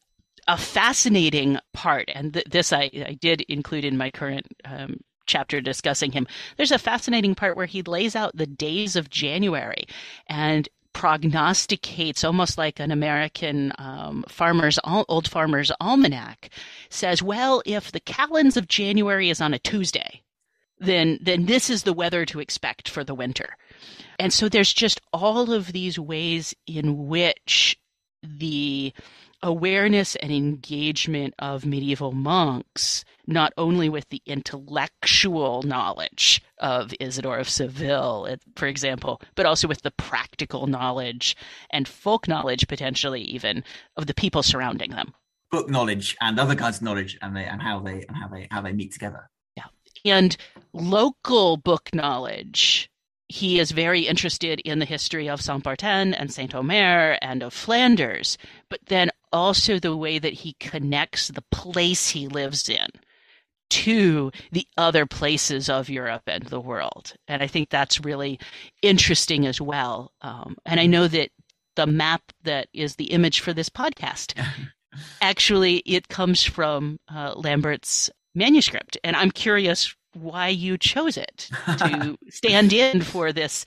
a 0.47 0.57
fascinating 0.57 1.57
part, 1.73 2.09
and 2.13 2.33
th- 2.33 2.45
this 2.49 2.73
I, 2.73 2.89
I, 3.05 3.17
did 3.19 3.41
include 3.41 3.85
in 3.85 3.97
my 3.97 4.09
current 4.09 4.47
um, 4.65 4.99
chapter 5.25 5.61
discussing 5.61 6.11
him. 6.11 6.27
There's 6.57 6.71
a 6.71 6.79
fascinating 6.79 7.35
part 7.35 7.55
where 7.55 7.67
he 7.67 7.83
lays 7.83 8.15
out 8.15 8.35
the 8.35 8.47
days 8.47 8.95
of 8.95 9.09
January 9.09 9.85
and 10.27 10.67
prognosticates 10.93 12.23
almost 12.23 12.57
like 12.57 12.79
an 12.79 12.91
American 12.91 13.71
um, 13.77 14.23
farmer's 14.27 14.79
old 14.83 15.27
farmer's 15.27 15.71
almanac 15.79 16.49
says, 16.89 17.21
well, 17.23 17.61
if 17.65 17.91
the 17.91 17.99
calends 17.99 18.57
of 18.57 18.67
January 18.67 19.29
is 19.29 19.41
on 19.41 19.53
a 19.53 19.59
Tuesday, 19.59 20.21
then 20.79 21.19
then 21.21 21.45
this 21.45 21.69
is 21.69 21.83
the 21.83 21.93
weather 21.93 22.25
to 22.25 22.39
expect 22.39 22.89
for 22.89 23.03
the 23.03 23.15
winter. 23.15 23.57
And 24.17 24.33
so 24.33 24.49
there's 24.49 24.73
just 24.73 24.99
all 25.13 25.51
of 25.51 25.71
these 25.71 25.99
ways 25.99 26.53
in 26.67 27.07
which 27.07 27.77
the 28.21 28.93
awareness 29.41 30.15
and 30.17 30.31
engagement 30.31 31.33
of 31.39 31.65
medieval 31.65 32.11
monks, 32.11 33.03
not 33.27 33.53
only 33.57 33.89
with 33.89 34.07
the 34.09 34.21
intellectual 34.25 35.63
knowledge 35.63 36.41
of 36.57 36.93
Isidore 36.99 37.37
of 37.37 37.49
Seville, 37.49 38.35
for 38.55 38.67
example, 38.67 39.21
but 39.35 39.45
also 39.45 39.67
with 39.67 39.81
the 39.81 39.91
practical 39.91 40.67
knowledge 40.67 41.35
and 41.69 41.87
folk 41.87 42.27
knowledge, 42.27 42.67
potentially 42.67 43.21
even, 43.21 43.63
of 43.95 44.07
the 44.07 44.13
people 44.13 44.43
surrounding 44.43 44.91
them. 44.91 45.13
Book 45.51 45.69
knowledge 45.69 46.15
and 46.21 46.39
other 46.39 46.55
kinds 46.55 46.77
of 46.77 46.83
knowledge, 46.83 47.17
and 47.21 47.35
they 47.35 47.45
and 47.45 47.61
how 47.61 47.79
they 47.79 48.05
and 48.07 48.15
how 48.15 48.27
they 48.27 48.47
how 48.51 48.61
they 48.61 48.71
meet 48.71 48.91
together. 48.91 49.29
Yeah, 49.55 49.65
and 50.05 50.37
local 50.73 51.57
book 51.57 51.89
knowledge 51.93 52.89
he 53.29 53.59
is 53.59 53.71
very 53.71 54.01
interested 54.01 54.59
in 54.61 54.79
the 54.79 54.85
history 54.85 55.29
of 55.29 55.41
Saint 55.41 55.63
Martin 55.63 56.13
and 56.15 56.33
Saint 56.33 56.55
Omer 56.55 57.17
and 57.21 57.43
of 57.43 57.53
Flanders, 57.53 58.37
but 58.69 58.79
then 58.87 59.11
also 59.31 59.79
the 59.79 59.95
way 59.95 60.17
that 60.17 60.33
he 60.33 60.53
connects 60.59 61.27
the 61.27 61.43
place 61.51 62.09
he 62.09 62.27
lives 62.27 62.67
in 62.67 62.87
to 63.69 64.31
the 64.51 64.65
other 64.77 65.05
places 65.05 65.69
of 65.69 65.89
Europe 65.89 66.23
and 66.25 66.45
the 66.45 66.59
world. 66.59 67.13
And 67.27 67.43
I 67.43 67.47
think 67.47 67.69
that's 67.69 68.03
really 68.03 68.39
interesting 68.81 69.45
as 69.45 69.61
well. 69.61 70.11
Um, 70.21 70.57
and 70.65 70.79
I 70.79 70.87
know 70.87 71.07
that 71.07 71.29
the 71.75 71.85
map 71.85 72.23
that 72.43 72.67
is 72.73 72.95
the 72.95 73.11
image 73.11 73.41
for 73.41 73.53
this 73.53 73.69
podcast 73.69 74.33
actually 75.21 75.77
it 75.85 76.07
comes 76.07 76.43
from 76.43 76.99
uh, 77.13 77.33
Lambert's 77.35 78.09
manuscript, 78.33 78.97
and 79.03 79.15
I'm 79.15 79.31
curious 79.31 79.95
why 80.13 80.47
you 80.47 80.77
chose 80.77 81.17
it 81.17 81.49
to 81.77 82.17
stand 82.29 82.73
in 82.73 83.01
for 83.01 83.31
this 83.31 83.65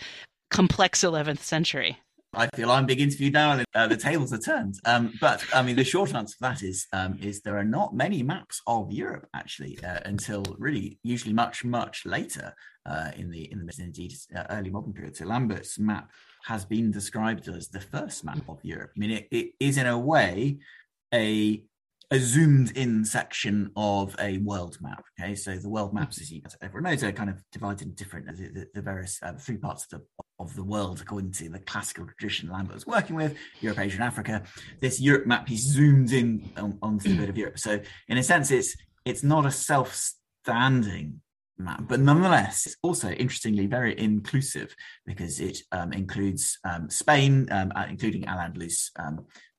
complex 0.50 1.02
11th 1.02 1.40
century. 1.40 1.98
I 2.34 2.48
feel 2.54 2.70
I'm 2.70 2.86
being 2.86 3.00
interviewed 3.00 3.34
now, 3.34 3.52
and 3.52 3.64
uh, 3.74 3.86
the 3.88 3.96
tables 3.96 4.32
are 4.32 4.38
turned. 4.38 4.76
Um, 4.86 5.12
but 5.20 5.44
I 5.54 5.62
mean, 5.62 5.76
the 5.76 5.84
short 5.84 6.14
answer 6.14 6.34
for 6.38 6.48
that 6.48 6.62
is 6.62 6.86
um, 6.94 7.18
is 7.20 7.42
there 7.42 7.58
are 7.58 7.64
not 7.64 7.94
many 7.94 8.22
maps 8.22 8.62
of 8.66 8.90
Europe 8.90 9.28
actually 9.34 9.78
uh, 9.84 9.98
until 10.06 10.42
really 10.58 10.98
usually 11.02 11.34
much 11.34 11.62
much 11.62 12.06
later 12.06 12.54
uh, 12.86 13.10
in 13.16 13.30
the 13.30 13.52
in 13.52 13.66
the 13.66 13.74
indeed 13.78 14.14
uh, 14.34 14.44
early 14.48 14.70
modern 14.70 14.94
period. 14.94 15.14
So 15.14 15.26
Lambert's 15.26 15.78
map 15.78 16.10
has 16.44 16.64
been 16.64 16.90
described 16.90 17.48
as 17.48 17.68
the 17.68 17.80
first 17.80 18.24
map 18.24 18.48
of 18.48 18.60
Europe. 18.62 18.92
I 18.96 18.98
mean, 18.98 19.10
it, 19.10 19.28
it 19.30 19.50
is 19.60 19.76
in 19.76 19.86
a 19.86 19.98
way 19.98 20.58
a 21.12 21.62
a 22.12 22.18
zoomed 22.18 22.76
in 22.76 23.06
section 23.06 23.70
of 23.74 24.14
a 24.20 24.36
world 24.38 24.76
map. 24.82 25.02
Okay, 25.18 25.34
so 25.34 25.56
the 25.56 25.68
world 25.70 25.94
maps, 25.94 26.20
as, 26.20 26.30
you, 26.30 26.42
everyone 26.60 26.90
knows, 26.90 27.02
are 27.02 27.10
kind 27.10 27.30
of 27.30 27.42
divided 27.50 27.88
into 27.88 27.96
different 27.96 28.26
the, 28.26 28.48
the, 28.48 28.66
the 28.74 28.82
various 28.82 29.18
uh, 29.22 29.32
three 29.32 29.56
parts 29.56 29.84
of 29.84 29.90
the 29.90 30.06
of 30.38 30.54
the 30.54 30.62
world 30.62 31.00
according 31.00 31.30
to 31.30 31.48
the 31.48 31.58
classical 31.60 32.04
tradition 32.04 32.50
Lambert 32.50 32.74
was 32.74 32.86
working 32.86 33.16
with 33.16 33.34
Europe, 33.60 33.78
Asia, 33.78 33.94
and 33.94 34.04
Africa. 34.04 34.42
This 34.80 35.00
Europe 35.00 35.26
map 35.26 35.48
he 35.48 35.56
zoomed 35.56 36.12
in 36.12 36.50
on, 36.58 36.78
onto 36.82 37.08
the 37.08 37.16
bit 37.16 37.30
of 37.30 37.38
Europe. 37.38 37.58
So 37.58 37.80
in 38.08 38.18
a 38.18 38.22
sense, 38.22 38.50
it's 38.50 38.76
it's 39.06 39.22
not 39.22 39.46
a 39.46 39.50
self-standing 39.50 41.22
map, 41.56 41.84
but 41.88 42.00
nonetheless, 42.00 42.66
it's 42.66 42.76
also 42.82 43.08
interestingly 43.10 43.66
very 43.66 43.98
inclusive 43.98 44.76
because 45.06 45.40
it 45.40 45.58
um, 45.72 45.94
includes 45.94 46.58
um, 46.64 46.90
Spain, 46.90 47.48
um, 47.50 47.72
uh, 47.74 47.86
including 47.88 48.26
Al 48.26 48.38
Andalus, 48.38 48.90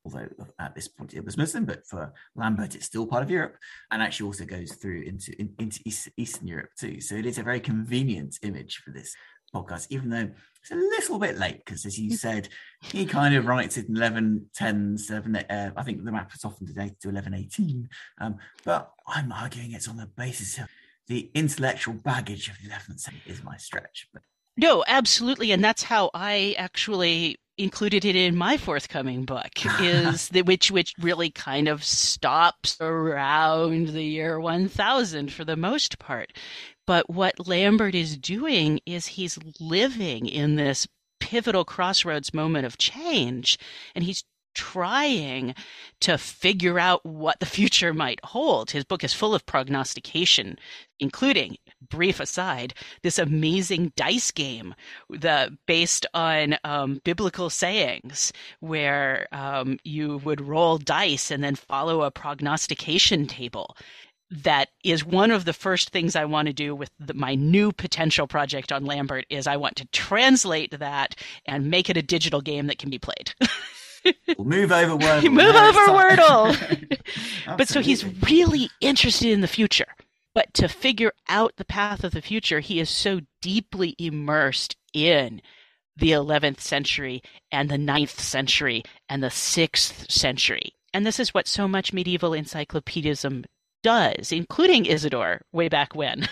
although 0.04 0.28
at 0.58 0.74
this 0.74 0.88
point 0.88 1.14
it 1.14 1.24
was 1.24 1.36
Muslim, 1.36 1.64
but 1.64 1.86
for 1.86 2.12
Lambert 2.36 2.74
it's 2.74 2.86
still 2.86 3.06
part 3.06 3.22
of 3.22 3.30
Europe, 3.30 3.56
and 3.90 4.02
actually 4.02 4.26
also 4.26 4.44
goes 4.44 4.72
through 4.74 5.02
into 5.02 5.32
in, 5.40 5.54
into 5.58 5.80
East, 5.84 6.08
Eastern 6.16 6.46
Europe 6.46 6.70
too. 6.78 7.00
So 7.00 7.14
it 7.14 7.26
is 7.26 7.38
a 7.38 7.42
very 7.42 7.60
convenient 7.60 8.38
image 8.42 8.82
for 8.84 8.90
this 8.90 9.14
podcast, 9.54 9.86
even 9.90 10.10
though 10.10 10.30
it's 10.60 10.70
a 10.70 10.74
little 10.74 11.18
bit 11.18 11.38
late 11.38 11.64
because, 11.64 11.86
as 11.86 11.98
you 11.98 12.16
said, 12.16 12.48
he 12.82 13.06
kind 13.06 13.34
of 13.34 13.46
writes 13.46 13.76
it 13.76 13.88
in 13.88 13.96
11, 13.96 14.50
10, 14.54 14.98
7, 14.98 15.36
uh, 15.36 15.70
I 15.76 15.82
think 15.82 16.04
the 16.04 16.12
map 16.12 16.32
is 16.34 16.44
often 16.44 16.66
dated 16.66 17.00
to 17.02 17.08
11, 17.10 17.34
18. 17.34 17.88
Um, 18.20 18.36
but 18.64 18.90
I'm 19.06 19.32
arguing 19.32 19.72
it's 19.72 19.88
on 19.88 19.96
the 19.96 20.06
basis 20.06 20.58
of 20.58 20.68
the 21.06 21.30
intellectual 21.34 21.94
baggage 21.94 22.48
of 22.48 22.56
the 22.62 22.70
11th 22.70 23.00
century 23.00 23.22
is 23.26 23.44
my 23.44 23.56
stretch. 23.56 24.08
But 24.12 24.22
no, 24.56 24.84
absolutely, 24.86 25.52
and 25.52 25.62
that's 25.62 25.82
how 25.82 26.10
I 26.14 26.54
actually 26.58 27.38
included 27.56 28.04
it 28.04 28.16
in 28.16 28.36
my 28.36 28.56
forthcoming 28.56 29.24
book 29.24 29.50
is 29.80 30.28
the, 30.28 30.42
which 30.42 30.70
which 30.70 30.94
really 31.00 31.30
kind 31.30 31.68
of 31.68 31.84
stops 31.84 32.76
around 32.80 33.88
the 33.88 34.04
year 34.04 34.40
1000 34.40 35.32
for 35.32 35.44
the 35.44 35.56
most 35.56 35.98
part. 35.98 36.32
But 36.86 37.08
what 37.08 37.46
lambert 37.46 37.94
is 37.94 38.18
doing 38.18 38.80
is 38.84 39.06
he's 39.06 39.38
living 39.58 40.26
in 40.26 40.56
this 40.56 40.86
pivotal 41.20 41.64
crossroads 41.64 42.34
moment 42.34 42.66
of 42.66 42.76
change 42.76 43.58
and 43.94 44.04
he's 44.04 44.24
trying 44.54 45.54
to 46.00 46.18
figure 46.18 46.78
out 46.78 47.04
what 47.04 47.40
the 47.40 47.46
future 47.46 47.92
might 47.92 48.24
hold. 48.24 48.70
His 48.70 48.84
book 48.84 49.04
is 49.04 49.12
full 49.12 49.34
of 49.34 49.46
prognostication, 49.46 50.58
including, 50.98 51.58
brief 51.90 52.20
aside, 52.20 52.74
this 53.02 53.18
amazing 53.18 53.92
dice 53.96 54.30
game 54.30 54.74
the, 55.10 55.56
based 55.66 56.06
on 56.14 56.56
um, 56.64 57.00
biblical 57.04 57.50
sayings 57.50 58.32
where 58.60 59.26
um, 59.32 59.78
you 59.84 60.18
would 60.18 60.40
roll 60.40 60.78
dice 60.78 61.30
and 61.30 61.42
then 61.42 61.54
follow 61.54 62.02
a 62.02 62.10
prognostication 62.10 63.26
table 63.26 63.76
that 64.30 64.70
is 64.82 65.04
one 65.04 65.30
of 65.30 65.44
the 65.44 65.52
first 65.52 65.90
things 65.90 66.16
I 66.16 66.24
want 66.24 66.46
to 66.46 66.54
do 66.54 66.74
with 66.74 66.90
the, 66.98 67.14
my 67.14 67.34
new 67.34 67.72
potential 67.72 68.26
project 68.26 68.72
on 68.72 68.84
Lambert 68.84 69.26
is 69.30 69.46
I 69.46 69.56
want 69.56 69.76
to 69.76 69.86
translate 69.86 70.78
that 70.78 71.14
and 71.46 71.70
make 71.70 71.88
it 71.88 71.96
a 71.96 72.02
digital 72.02 72.40
game 72.40 72.66
that 72.66 72.78
can 72.78 72.90
be 72.90 72.98
played. 72.98 73.34
we'll 74.38 74.46
move 74.46 74.72
over 74.72 74.96
Wordle. 74.96 75.32
move 75.32 75.54
over 75.54 75.80
Wordle. 75.88 76.98
but 77.56 77.68
so 77.68 77.80
he's 77.80 78.04
really 78.28 78.70
interested 78.80 79.30
in 79.30 79.40
the 79.40 79.48
future. 79.48 79.86
But 80.34 80.52
to 80.54 80.68
figure 80.68 81.12
out 81.28 81.54
the 81.56 81.64
path 81.64 82.02
of 82.02 82.12
the 82.12 82.22
future, 82.22 82.60
he 82.60 82.80
is 82.80 82.90
so 82.90 83.20
deeply 83.40 83.94
immersed 83.98 84.76
in 84.92 85.40
the 85.96 86.10
11th 86.10 86.60
century 86.60 87.22
and 87.52 87.68
the 87.68 87.76
9th 87.76 88.18
century 88.18 88.82
and 89.08 89.22
the 89.22 89.28
6th 89.28 90.10
century. 90.10 90.72
And 90.92 91.06
this 91.06 91.20
is 91.20 91.32
what 91.32 91.46
so 91.46 91.68
much 91.68 91.92
medieval 91.92 92.34
encyclopedism 92.34 93.44
does, 93.84 94.32
including 94.32 94.86
Isidore 94.86 95.42
way 95.52 95.68
back 95.68 95.94
when. 95.94 96.28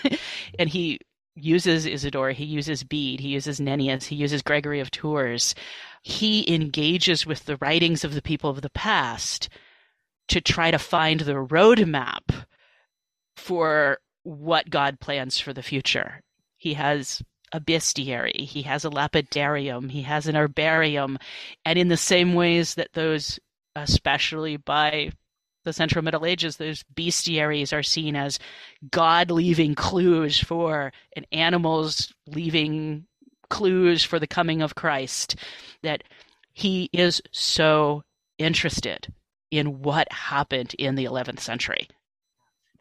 and 0.58 0.68
he 0.68 0.98
uses 1.34 1.86
Isidore, 1.86 2.32
he 2.32 2.44
uses 2.44 2.84
Bede, 2.84 3.20
he 3.20 3.28
uses 3.28 3.60
Nennius, 3.60 4.04
he 4.04 4.16
uses 4.16 4.42
Gregory 4.42 4.80
of 4.80 4.90
Tours 4.90 5.54
he 6.02 6.52
engages 6.52 7.24
with 7.24 7.44
the 7.44 7.56
writings 7.58 8.02
of 8.04 8.14
the 8.14 8.22
people 8.22 8.50
of 8.50 8.60
the 8.60 8.70
past 8.70 9.48
to 10.28 10.40
try 10.40 10.70
to 10.70 10.78
find 10.78 11.20
the 11.20 11.34
roadmap 11.34 12.44
for 13.36 13.98
what 14.24 14.68
God 14.68 14.98
plans 15.00 15.38
for 15.38 15.52
the 15.52 15.62
future. 15.62 16.20
He 16.56 16.74
has 16.74 17.22
a 17.52 17.60
bestiary, 17.60 18.46
he 18.46 18.62
has 18.62 18.84
a 18.84 18.90
lapidarium, 18.90 19.90
he 19.90 20.02
has 20.02 20.26
an 20.26 20.34
herbarium, 20.34 21.18
and 21.64 21.78
in 21.78 21.88
the 21.88 21.96
same 21.96 22.34
ways 22.34 22.74
that 22.74 22.94
those, 22.94 23.38
especially 23.76 24.56
by 24.56 25.12
the 25.64 25.72
Central 25.72 26.04
Middle 26.04 26.26
Ages, 26.26 26.56
those 26.56 26.84
bestiaries 26.94 27.72
are 27.72 27.82
seen 27.82 28.16
as 28.16 28.38
God 28.90 29.30
leaving 29.30 29.74
clues 29.74 30.38
for 30.40 30.92
and 31.14 31.26
animals 31.32 32.12
leaving 32.26 33.06
clues 33.48 34.02
for 34.02 34.18
the 34.18 34.26
coming 34.26 34.62
of 34.62 34.74
Christ, 34.74 35.36
that 35.82 36.04
he 36.52 36.88
is 36.92 37.22
so 37.32 38.02
interested 38.38 39.12
in 39.50 39.82
what 39.82 40.10
happened 40.10 40.74
in 40.78 40.94
the 40.94 41.04
11th 41.04 41.40
century 41.40 41.88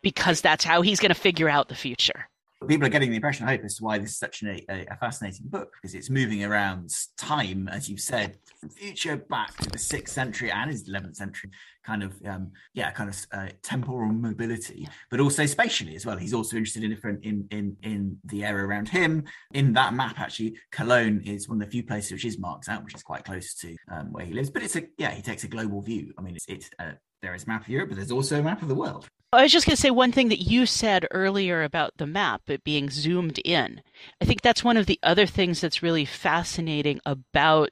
because 0.02 0.42
that's 0.42 0.64
how 0.64 0.82
he's 0.82 1.00
going 1.00 1.14
to 1.14 1.20
figure 1.20 1.50
out 1.50 1.70
the 1.70 1.76
future. 1.76 2.28
People 2.68 2.86
are 2.86 2.90
getting 2.90 3.10
the 3.10 3.16
impression, 3.16 3.48
I 3.48 3.52
hope, 3.52 3.66
as 3.66 3.76
to 3.78 3.84
why 3.84 3.98
this 3.98 4.12
is 4.12 4.18
such 4.18 4.44
a, 4.44 4.64
a, 4.70 4.96
fascinating 4.98 5.48
book 5.48 5.74
because 5.74 5.96
it's 5.96 6.12
moving 6.12 6.44
around 6.44 6.94
time, 7.18 7.68
as 7.68 7.90
you've 7.90 8.00
said, 8.00 8.38
from 8.60 8.70
future 8.70 9.18
back 9.18 9.58
to 9.58 9.70
the 9.70 9.80
sixth 9.80 10.14
century 10.14 10.52
and 10.52 10.70
his 10.70 10.88
11th 10.88 11.16
century. 11.16 11.50
kind 11.84 12.04
of 12.04 12.14
um, 12.26 12.52
yeah, 12.74 12.92
kind 12.92 13.10
of 13.10 13.18
uh, 13.32 13.48
temporal 13.64 14.12
mobility, 14.12 14.88
but 15.10 15.20
also 15.20 15.46
spatially 15.48 15.96
as 15.96 16.06
well. 16.06 16.18
He's 16.18 16.34
also 16.34 16.56
interested 16.58 16.84
in 16.84 16.92
different 16.92 17.24
in 17.26 17.48
in 17.50 17.76
in 17.82 18.18
the 18.26 18.44
area 18.46 18.66
around 18.66 18.90
him. 18.90 19.24
In 19.54 19.74
that 19.74 19.94
map, 19.94 20.20
actually, 20.20 20.56
Cologne 20.72 21.22
is 21.26 21.50
one 21.50 21.60
of 21.60 21.68
the 21.68 21.72
few 21.72 21.84
places 21.84 22.12
which 22.12 22.26
is 22.26 22.38
marked 22.38 22.70
out, 22.70 22.84
which 22.84 22.94
is 22.94 23.04
quite 23.04 23.26
close 23.26 23.56
to 23.56 23.76
um, 23.92 24.12
where 24.12 24.26
he 24.26 24.34
lives. 24.34 24.52
But 24.52 24.64
it's 24.64 24.76
a 24.76 24.84
yeah, 24.98 25.12
he 25.12 25.22
takes 25.22 25.44
a 25.44 25.48
global 25.48 25.82
view. 25.82 26.14
I 26.18 26.22
mean, 26.22 26.36
it's 26.36 26.46
it's 26.48 26.70
uh, 26.80 26.92
there 27.22 27.36
is 27.36 27.44
a 27.44 27.48
map 27.48 27.62
of 27.62 27.70
Europe, 27.70 27.90
but 27.90 27.96
there's 27.96 28.12
also 28.12 28.40
a 28.40 28.44
map 28.44 28.62
of 28.62 28.68
the 28.68 28.76
world. 28.76 29.08
I 29.34 29.44
was 29.44 29.52
just 29.52 29.66
going 29.66 29.76
to 29.76 29.82
say 29.82 29.92
one 29.92 30.12
thing 30.12 30.28
that 30.30 30.42
you 30.42 30.66
said 30.66 31.08
earlier 31.12 31.64
about 31.64 31.94
the 31.98 32.08
map, 32.08 32.42
it 32.48 32.64
being 32.64 32.90
zoomed 32.90 33.40
in. 33.46 33.82
I 34.20 34.26
think 34.26 34.42
that's 34.42 34.64
one 34.64 34.76
of 34.76 34.88
the 34.88 35.00
other 35.04 35.26
things 35.26 35.62
that's 35.62 35.84
really 35.84 36.04
fascinating 36.04 37.00
about 37.06 37.70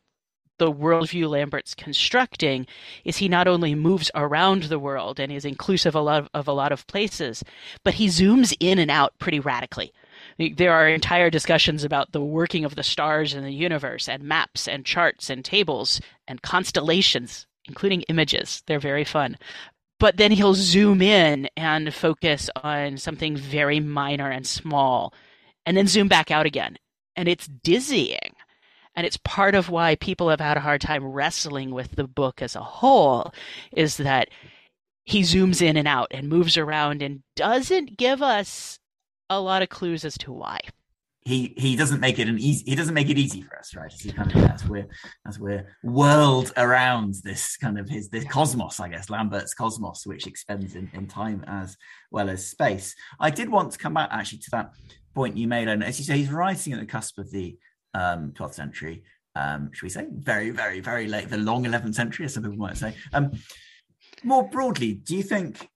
the 0.57 0.71
worldview 0.71 1.29
Lambert's 1.29 1.73
constructing 1.73 2.67
is 3.03 3.17
he 3.17 3.27
not 3.27 3.47
only 3.47 3.75
moves 3.75 4.11
around 4.13 4.63
the 4.63 4.79
world 4.79 5.19
and 5.19 5.31
is 5.31 5.45
inclusive 5.45 5.95
a 5.95 6.01
lot 6.01 6.19
of, 6.19 6.29
of, 6.33 6.47
a 6.47 6.53
lot 6.53 6.71
of 6.71 6.85
places, 6.87 7.43
but 7.83 7.95
he 7.95 8.07
zooms 8.07 8.55
in 8.59 8.77
and 8.77 8.91
out 8.91 9.17
pretty 9.19 9.39
radically. 9.39 9.93
There 10.37 10.73
are 10.73 10.87
entire 10.87 11.29
discussions 11.29 11.83
about 11.83 12.11
the 12.11 12.21
working 12.21 12.65
of 12.65 12.75
the 12.75 12.83
stars 12.83 13.33
in 13.33 13.43
the 13.43 13.53
universe 13.53 14.07
and 14.07 14.23
maps 14.23 14.67
and 14.67 14.85
charts 14.85 15.29
and 15.29 15.43
tables 15.43 16.01
and 16.27 16.41
constellations, 16.41 17.47
including 17.67 18.01
images. 18.03 18.63
They're 18.65 18.79
very 18.79 19.03
fun. 19.03 19.37
But 19.99 20.17
then 20.17 20.31
he'll 20.31 20.53
zoom 20.53 21.01
in 21.01 21.49
and 21.57 21.93
focus 21.93 22.49
on 22.63 22.97
something 22.97 23.35
very 23.35 23.79
minor 23.79 24.29
and 24.29 24.47
small 24.47 25.13
and 25.65 25.75
then 25.75 25.87
zoom 25.87 26.07
back 26.07 26.31
out 26.31 26.45
again. 26.45 26.77
And 27.15 27.27
it's 27.27 27.47
dizzying 27.47 28.35
and 28.95 29.05
it's 29.05 29.17
part 29.17 29.55
of 29.55 29.69
why 29.69 29.95
people 29.95 30.29
have 30.29 30.39
had 30.39 30.57
a 30.57 30.61
hard 30.61 30.81
time 30.81 31.05
wrestling 31.05 31.71
with 31.71 31.91
the 31.91 32.07
book 32.07 32.41
as 32.41 32.55
a 32.55 32.61
whole 32.61 33.33
is 33.71 33.97
that 33.97 34.29
he 35.05 35.21
zooms 35.21 35.61
in 35.61 35.77
and 35.77 35.87
out 35.87 36.07
and 36.11 36.29
moves 36.29 36.57
around 36.57 37.01
and 37.01 37.23
doesn't 37.35 37.97
give 37.97 38.21
us 38.21 38.79
a 39.29 39.39
lot 39.39 39.61
of 39.61 39.69
clues 39.69 40.05
as 40.05 40.17
to 40.17 40.31
why 40.31 40.59
he 41.29 41.53
he 41.57 41.75
doesn't 41.75 41.99
make 41.99 42.19
it 42.19 42.27
an 42.27 42.39
easy 42.39 42.63
he 42.69 42.75
doesn't 42.75 42.93
make 42.93 43.09
it 43.09 43.17
easy 43.17 43.41
for 43.41 43.57
us 43.57 43.75
right 43.75 43.93
kind 44.15 44.35
of 44.35 44.43
as 44.49 44.67
we're 44.67 44.87
as 45.27 45.39
we're 45.39 45.65
whirled 45.83 46.51
around 46.57 47.15
this 47.23 47.55
kind 47.57 47.79
of 47.79 47.87
his 47.87 48.09
this 48.09 48.25
cosmos 48.25 48.79
i 48.79 48.89
guess 48.89 49.09
lambert's 49.09 49.53
cosmos 49.53 50.05
which 50.05 50.27
extends 50.27 50.75
in, 50.75 50.89
in 50.93 51.05
time 51.07 51.43
as 51.47 51.77
well 52.11 52.29
as 52.29 52.45
space 52.45 52.95
i 53.19 53.29
did 53.29 53.49
want 53.49 53.71
to 53.71 53.77
come 53.77 53.93
back 53.93 54.09
actually 54.11 54.39
to 54.39 54.49
that 54.51 54.71
point 55.13 55.37
you 55.37 55.47
made 55.47 55.67
and 55.67 55.83
as 55.83 55.99
you 55.99 56.05
say 56.05 56.17
he's 56.17 56.31
writing 56.31 56.73
at 56.73 56.79
the 56.79 56.85
cusp 56.85 57.17
of 57.17 57.29
the 57.31 57.57
um, 57.93 58.31
12th 58.31 58.53
century. 58.53 59.03
Um, 59.35 59.71
should 59.73 59.83
we 59.83 59.89
say 59.89 60.07
very, 60.11 60.49
very, 60.49 60.79
very 60.79 61.07
late, 61.07 61.29
the 61.29 61.37
long 61.37 61.65
11th 61.65 61.95
century, 61.95 62.25
as 62.25 62.33
some 62.33 62.43
people 62.43 62.57
might 62.57 62.77
say. 62.77 62.95
Um, 63.13 63.31
more 64.23 64.47
broadly, 64.49 64.93
do 64.93 65.15
you 65.15 65.23
think? 65.23 65.69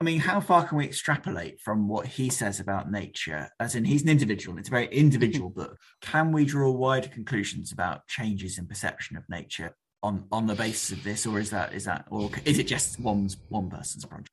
I 0.00 0.04
mean, 0.04 0.20
how 0.20 0.40
far 0.40 0.66
can 0.66 0.76
we 0.76 0.84
extrapolate 0.84 1.60
from 1.60 1.88
what 1.88 2.06
he 2.06 2.28
says 2.28 2.60
about 2.60 2.90
nature? 2.90 3.48
As 3.58 3.74
in, 3.74 3.84
he's 3.84 4.02
an 4.02 4.10
individual; 4.10 4.58
it's 4.58 4.68
a 4.68 4.70
very 4.70 4.88
individual 4.88 5.48
book. 5.56 5.78
Can 6.02 6.32
we 6.32 6.44
draw 6.44 6.70
wider 6.70 7.08
conclusions 7.08 7.72
about 7.72 8.06
changes 8.06 8.58
in 8.58 8.66
perception 8.66 9.16
of 9.16 9.24
nature 9.30 9.74
on 10.02 10.26
on 10.30 10.46
the 10.46 10.54
basis 10.54 10.96
of 10.96 11.02
this, 11.02 11.26
or 11.26 11.38
is 11.38 11.50
that 11.50 11.72
is 11.72 11.84
that, 11.84 12.06
or 12.10 12.30
is 12.44 12.58
it 12.58 12.64
just 12.66 13.00
one's 13.00 13.38
one 13.48 13.70
person's 13.70 14.04
project? 14.04 14.30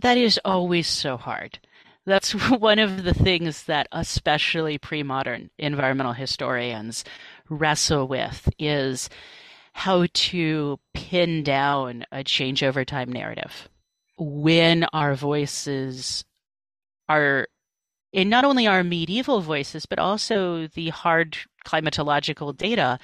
That 0.00 0.18
is 0.18 0.38
always 0.44 0.86
so 0.86 1.16
hard. 1.16 1.58
That's 2.04 2.32
one 2.50 2.78
of 2.78 3.02
the 3.02 3.14
things 3.14 3.64
that 3.64 3.88
especially 3.90 4.78
pre-modern 4.78 5.50
environmental 5.58 6.12
historians 6.12 7.04
wrestle 7.48 8.06
with 8.06 8.48
is 8.56 9.10
how 9.72 10.06
to 10.12 10.78
pin 10.94 11.42
down 11.42 12.06
a 12.12 12.22
change 12.22 12.62
over 12.62 12.84
time 12.84 13.10
narrative 13.12 13.68
when 14.18 14.84
our 14.92 15.14
voices 15.14 16.24
are 17.08 17.46
in 18.12 18.28
not 18.28 18.44
only 18.44 18.66
our 18.66 18.82
medieval 18.82 19.40
voices 19.40 19.86
but 19.86 19.98
also 19.98 20.66
the 20.68 20.88
hard 20.88 21.36
climatological 21.66 22.56
data 22.56 22.98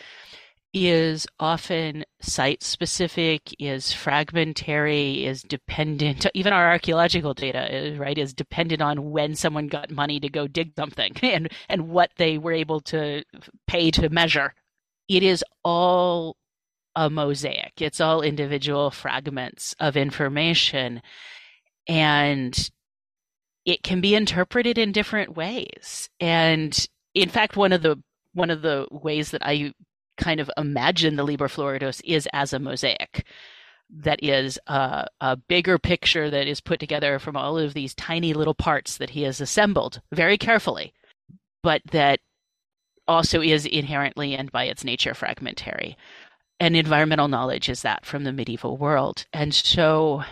is 0.75 1.27
often 1.39 2.05
site 2.21 2.63
specific, 2.63 3.55
is 3.59 3.93
fragmentary, 3.93 5.27
is 5.27 5.43
dependent. 5.43 6.27
Even 6.35 6.53
our 6.53 6.71
archaeological 6.71 7.35
data, 7.35 7.75
is, 7.75 7.99
right, 7.99 8.17
is 8.17 8.33
dependent 8.33 8.81
on 8.81 9.11
when 9.11 9.35
someone 9.35 9.67
got 9.67 9.91
money 9.91 10.19
to 10.21 10.29
go 10.29 10.47
dig 10.47 10.73
something 10.77 11.13
and 11.23 11.51
and 11.69 11.89
what 11.89 12.11
they 12.17 12.39
were 12.39 12.53
able 12.53 12.81
to 12.81 13.23
pay 13.67 13.91
to 13.91 14.09
measure. 14.09 14.55
It 15.09 15.23
is 15.23 15.45
all 15.63 16.37
a 16.95 17.11
mosaic. 17.11 17.73
It's 17.81 18.01
all 18.01 18.23
individual 18.23 18.91
fragments 18.91 19.75
of 19.81 19.97
information, 19.97 21.03
and 21.89 22.71
it 23.65 23.83
can 23.83 24.01
be 24.01 24.15
interpreted 24.15 24.79
in 24.79 24.93
different 24.93 25.37
ways. 25.37 26.11
And 26.21 26.89
in 27.15 27.29
fact, 27.29 27.57
one 27.57 27.73
of 27.73 27.83
the 27.83 28.03
one 28.35 28.51
of 28.51 28.63
the 28.63 28.87
ways 28.91 29.31
that 29.31 29.45
I 29.45 29.75
kind 30.17 30.41
of 30.41 30.51
imagine 30.57 31.17
the 31.17 31.25
Liber 31.25 31.49
Floridus 31.49 32.01
is 32.05 32.29
as 32.33 32.53
a 32.53 32.59
mosaic 32.59 33.27
that 34.05 34.21
is 34.23 34.59
a, 34.67 35.07
a, 35.21 35.37
bigger 35.37 35.79
picture 35.79 36.31
that 36.31 36.47
is 36.47 36.61
put 36.61 36.81
together 36.81 37.19
from 37.19 37.37
all 37.37 37.59
of 37.59 37.75
these 37.75 37.95
tiny 37.95 38.33
little 38.33 38.55
parts 38.55 38.97
that 38.97 39.11
he 39.11 39.23
has 39.23 39.39
assembled 39.41 40.01
very 40.13 40.39
carefully, 40.39 40.95
but 41.63 41.83
that 41.91 42.21
also 43.07 43.43
is 43.43 43.67
inherently 43.67 44.35
and 44.35 44.51
by 44.51 44.65
its 44.65 44.85
nature 44.85 45.13
fragmentary. 45.13 45.97
And 46.63 46.77
environmental 46.77 47.27
knowledge 47.27 47.69
is 47.69 47.83
that 47.83 48.07
from 48.07 48.23
the 48.23 48.33
medieval 48.33 48.77
world. 48.77 49.27
And 49.33 49.53
so 49.53 50.23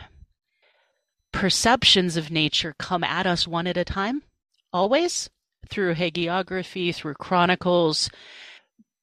perceptions 1.32 2.16
of 2.16 2.30
nature 2.30 2.76
come 2.78 3.02
at 3.02 3.26
us 3.26 3.48
one 3.48 3.66
at 3.66 3.76
a 3.76 3.84
time, 3.84 4.22
always 4.72 5.28
through 5.68 5.96
hagiography, 5.96 6.94
through 6.94 7.14
chronicles, 7.14 8.08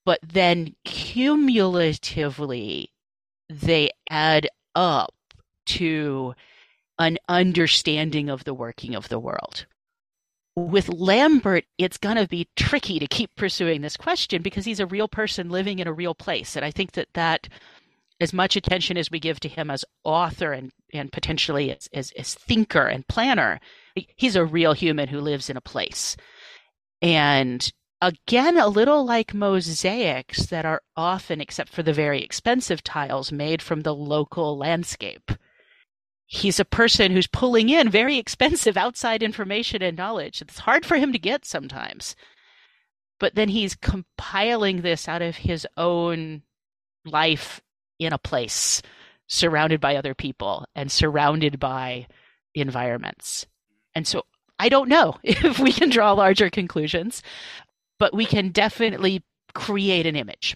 but 0.06 0.22
then 0.24 0.78
cumulatively 0.86 2.94
they 3.50 3.90
add 4.10 4.48
up 4.74 5.14
to 5.66 6.34
an 6.98 7.18
understanding 7.28 8.30
of 8.30 8.46
the 8.46 8.54
working 8.54 8.96
of 8.96 9.10
the 9.10 9.20
world. 9.20 9.66
With 10.58 10.90
Lambert, 10.90 11.66
it's 11.78 12.00
going 12.00 12.16
to 12.16 12.28
be 12.28 12.48
tricky 12.56 12.98
to 12.98 13.06
keep 13.06 13.36
pursuing 13.36 13.82
this 13.82 13.96
question 13.96 14.42
because 14.42 14.66
he's 14.66 14.80
a 14.80 14.88
real 14.88 15.08
person 15.08 15.52
living 15.52 15.78
in 15.78 15.86
a 15.88 15.94
real 15.94 16.16
place. 16.16 16.56
And 16.56 16.66
I 16.66 16.72
think 16.72 16.94
that 16.94 17.10
that, 17.14 17.48
as 18.20 18.34
much 18.34 18.56
attention 18.56 18.98
as 18.98 19.12
we 19.12 19.20
give 19.20 19.40
to 19.42 19.50
him 19.50 19.70
as 19.70 19.86
author 20.04 20.54
and, 20.54 20.72
and 20.92 21.12
potentially 21.12 21.70
as, 21.70 21.88
as, 21.94 22.12
as 22.18 22.34
thinker 22.34 22.88
and 22.88 23.08
planner, 23.08 23.60
he's 24.16 24.36
a 24.36 24.44
real 24.44 24.74
human 24.74 25.10
who 25.10 25.22
lives 25.22 25.48
in 25.48 25.58
a 25.58 25.62
place. 25.62 26.18
And 27.04 27.72
again 28.02 28.58
a 28.58 28.68
little 28.68 29.06
like 29.06 29.36
mosaics 29.36 30.48
that 30.48 30.66
are 30.66 30.82
often 30.96 31.40
except 31.40 31.70
for 31.70 31.84
the 31.84 31.94
very 31.94 32.24
expensive 32.24 32.84
tiles 32.84 33.32
made 33.32 33.62
from 33.62 33.82
the 33.82 33.94
local 33.94 34.58
landscape 34.58 35.32
he's 36.28 36.60
a 36.60 36.66
person 36.66 37.12
who's 37.12 37.26
pulling 37.26 37.70
in 37.70 37.90
very 37.90 38.18
expensive 38.18 38.78
outside 38.78 39.24
information 39.24 39.82
and 39.82 39.98
knowledge. 39.98 40.42
It's 40.42 40.60
hard 40.60 40.86
for 40.86 40.98
him 40.98 41.14
to 41.14 41.20
get 41.20 41.46
sometimes. 41.46 42.16
But 43.20 43.34
then 43.34 43.50
he's 43.50 43.76
compiling 43.76 44.82
this 44.82 45.08
out 45.08 45.22
of 45.24 45.38
his 45.38 45.66
own 45.78 46.44
life 47.06 47.62
in 47.98 48.14
a 48.14 48.18
place 48.20 48.82
surrounded 49.28 49.82
by 49.82 49.96
other 49.96 50.14
people 50.14 50.66
and 50.76 50.92
surrounded 50.92 51.60
by 51.60 52.08
environments. 52.54 53.48
And 53.96 54.06
so 54.06 54.26
I 54.60 54.70
don't 54.70 54.90
know 54.90 55.16
if 55.24 55.60
we 55.60 55.72
can 55.72 55.90
draw 55.90 56.12
larger 56.12 56.50
conclusions, 56.50 57.24
but 57.98 58.14
we 58.14 58.26
can 58.26 58.50
definitely 58.50 59.24
create 59.54 60.06
an 60.06 60.16
image. 60.16 60.56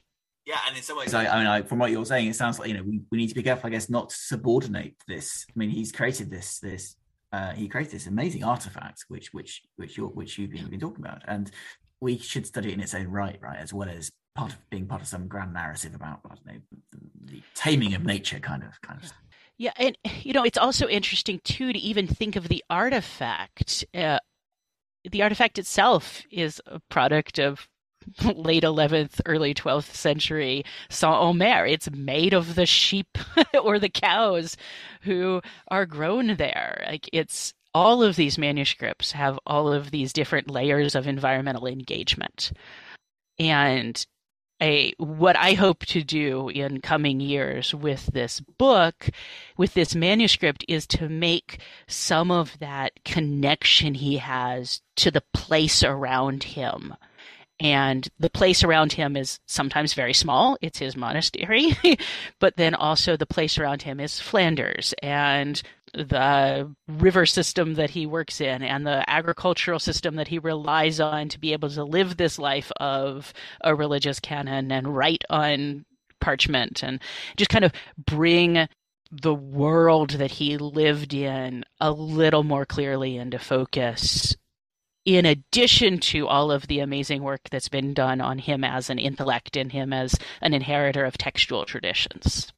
Yeah, 0.51 0.59
and 0.67 0.75
in 0.75 0.83
some 0.83 0.97
ways, 0.97 1.13
I, 1.13 1.27
I 1.27 1.37
mean, 1.37 1.47
I, 1.47 1.61
from 1.61 1.79
what 1.79 1.91
you're 1.91 2.03
saying, 2.03 2.27
it 2.27 2.35
sounds 2.35 2.59
like 2.59 2.67
you 2.67 2.73
know 2.73 2.83
we, 2.83 2.99
we 3.09 3.17
need 3.17 3.29
to 3.29 3.35
be 3.35 3.41
careful, 3.41 3.67
I 3.67 3.69
guess, 3.69 3.89
not 3.89 4.09
to 4.09 4.15
subordinate 4.17 4.95
this. 5.07 5.45
I 5.47 5.53
mean, 5.55 5.69
he's 5.69 5.93
created 5.93 6.29
this 6.29 6.59
this 6.59 6.97
uh, 7.31 7.53
he 7.53 7.69
created 7.69 7.93
this 7.93 8.07
amazing 8.07 8.43
artifact, 8.43 9.05
which 9.07 9.29
which 9.31 9.61
which 9.77 9.95
you 9.95 10.07
which 10.07 10.37
you've 10.37 10.51
been, 10.51 10.69
been 10.69 10.81
talking 10.81 11.05
about, 11.05 11.21
and 11.25 11.49
we 12.01 12.17
should 12.17 12.45
study 12.45 12.67
it 12.67 12.73
in 12.73 12.81
its 12.81 12.93
own 12.93 13.07
right, 13.07 13.39
right, 13.41 13.59
as 13.59 13.73
well 13.73 13.87
as 13.87 14.11
part 14.35 14.51
of 14.51 14.69
being 14.69 14.87
part 14.87 15.01
of 15.01 15.07
some 15.07 15.25
grand 15.29 15.53
narrative 15.53 15.95
about 15.95 16.19
I 16.25 16.35
don't 16.35 16.45
know 16.45 16.61
the, 16.91 17.31
the 17.35 17.41
taming 17.55 17.93
of 17.93 18.03
nature, 18.03 18.39
kind 18.39 18.61
of 18.61 18.81
kind 18.81 19.01
of. 19.01 19.09
Yeah, 19.57 19.71
and 19.77 19.97
you 20.03 20.33
know, 20.33 20.43
it's 20.43 20.57
also 20.57 20.85
interesting 20.89 21.39
too 21.45 21.71
to 21.71 21.79
even 21.79 22.07
think 22.07 22.35
of 22.35 22.49
the 22.49 22.61
artifact. 22.69 23.85
Uh, 23.93 24.19
the 25.09 25.21
artifact 25.21 25.57
itself 25.57 26.23
is 26.29 26.61
a 26.65 26.81
product 26.89 27.39
of 27.39 27.69
late 28.35 28.63
11th, 28.63 29.21
early 29.25 29.53
12th 29.53 29.93
century 29.93 30.63
Saint 30.89 31.15
Omer. 31.15 31.65
It's 31.65 31.89
made 31.91 32.33
of 32.33 32.55
the 32.55 32.65
sheep 32.65 33.17
or 33.63 33.79
the 33.79 33.89
cows 33.89 34.57
who 35.01 35.41
are 35.69 35.85
grown 35.85 36.35
there. 36.37 36.83
Like 36.87 37.09
it's 37.13 37.53
all 37.73 38.03
of 38.03 38.15
these 38.15 38.37
manuscripts 38.37 39.13
have 39.13 39.39
all 39.45 39.71
of 39.71 39.91
these 39.91 40.13
different 40.13 40.49
layers 40.49 40.95
of 40.95 41.07
environmental 41.07 41.67
engagement. 41.67 42.51
And 43.39 44.05
a 44.61 44.93
what 44.97 45.35
I 45.35 45.53
hope 45.53 45.85
to 45.87 46.03
do 46.03 46.49
in 46.49 46.81
coming 46.81 47.19
years 47.19 47.73
with 47.73 48.05
this 48.07 48.39
book, 48.39 49.09
with 49.57 49.73
this 49.73 49.95
manuscript, 49.95 50.63
is 50.67 50.85
to 50.87 51.09
make 51.09 51.59
some 51.87 52.29
of 52.29 52.59
that 52.59 53.03
connection 53.03 53.95
he 53.95 54.17
has 54.17 54.81
to 54.97 55.09
the 55.09 55.23
place 55.33 55.83
around 55.83 56.43
him. 56.43 56.93
And 57.61 58.09
the 58.17 58.31
place 58.31 58.63
around 58.63 58.93
him 58.93 59.15
is 59.15 59.39
sometimes 59.45 59.93
very 59.93 60.15
small. 60.15 60.57
It's 60.61 60.79
his 60.79 60.97
monastery. 60.97 61.77
but 62.39 62.57
then 62.57 62.73
also 62.73 63.15
the 63.15 63.27
place 63.27 63.59
around 63.59 63.83
him 63.83 63.99
is 63.99 64.19
Flanders 64.19 64.95
and 65.03 65.61
the 65.93 66.73
river 66.87 67.27
system 67.27 67.75
that 67.75 67.91
he 67.91 68.07
works 68.07 68.41
in 68.41 68.63
and 68.63 68.87
the 68.87 69.07
agricultural 69.07 69.77
system 69.77 70.15
that 70.15 70.29
he 70.29 70.39
relies 70.39 70.99
on 70.99 71.29
to 71.29 71.39
be 71.39 71.53
able 71.53 71.69
to 71.69 71.83
live 71.83 72.17
this 72.17 72.39
life 72.39 72.71
of 72.79 73.31
a 73.63 73.75
religious 73.75 74.19
canon 74.19 74.71
and 74.71 74.95
write 74.95 75.23
on 75.29 75.85
parchment 76.19 76.81
and 76.81 76.99
just 77.37 77.51
kind 77.51 77.65
of 77.65 77.73
bring 77.95 78.67
the 79.11 79.35
world 79.35 80.11
that 80.11 80.31
he 80.31 80.57
lived 80.57 81.13
in 81.13 81.63
a 81.79 81.91
little 81.91 82.43
more 82.43 82.65
clearly 82.65 83.17
into 83.17 83.37
focus 83.37 84.35
in 85.05 85.25
addition 85.25 85.99
to 85.99 86.27
all 86.27 86.51
of 86.51 86.67
the 86.67 86.79
amazing 86.79 87.23
work 87.23 87.41
that's 87.49 87.69
been 87.69 87.93
done 87.93 88.21
on 88.21 88.37
him 88.37 88.63
as 88.63 88.89
an 88.89 88.99
intellect 88.99 89.57
and 89.57 89.71
him 89.71 89.91
as 89.93 90.15
an 90.41 90.53
inheritor 90.53 91.05
of 91.05 91.17
textual 91.17 91.65
traditions 91.65 92.51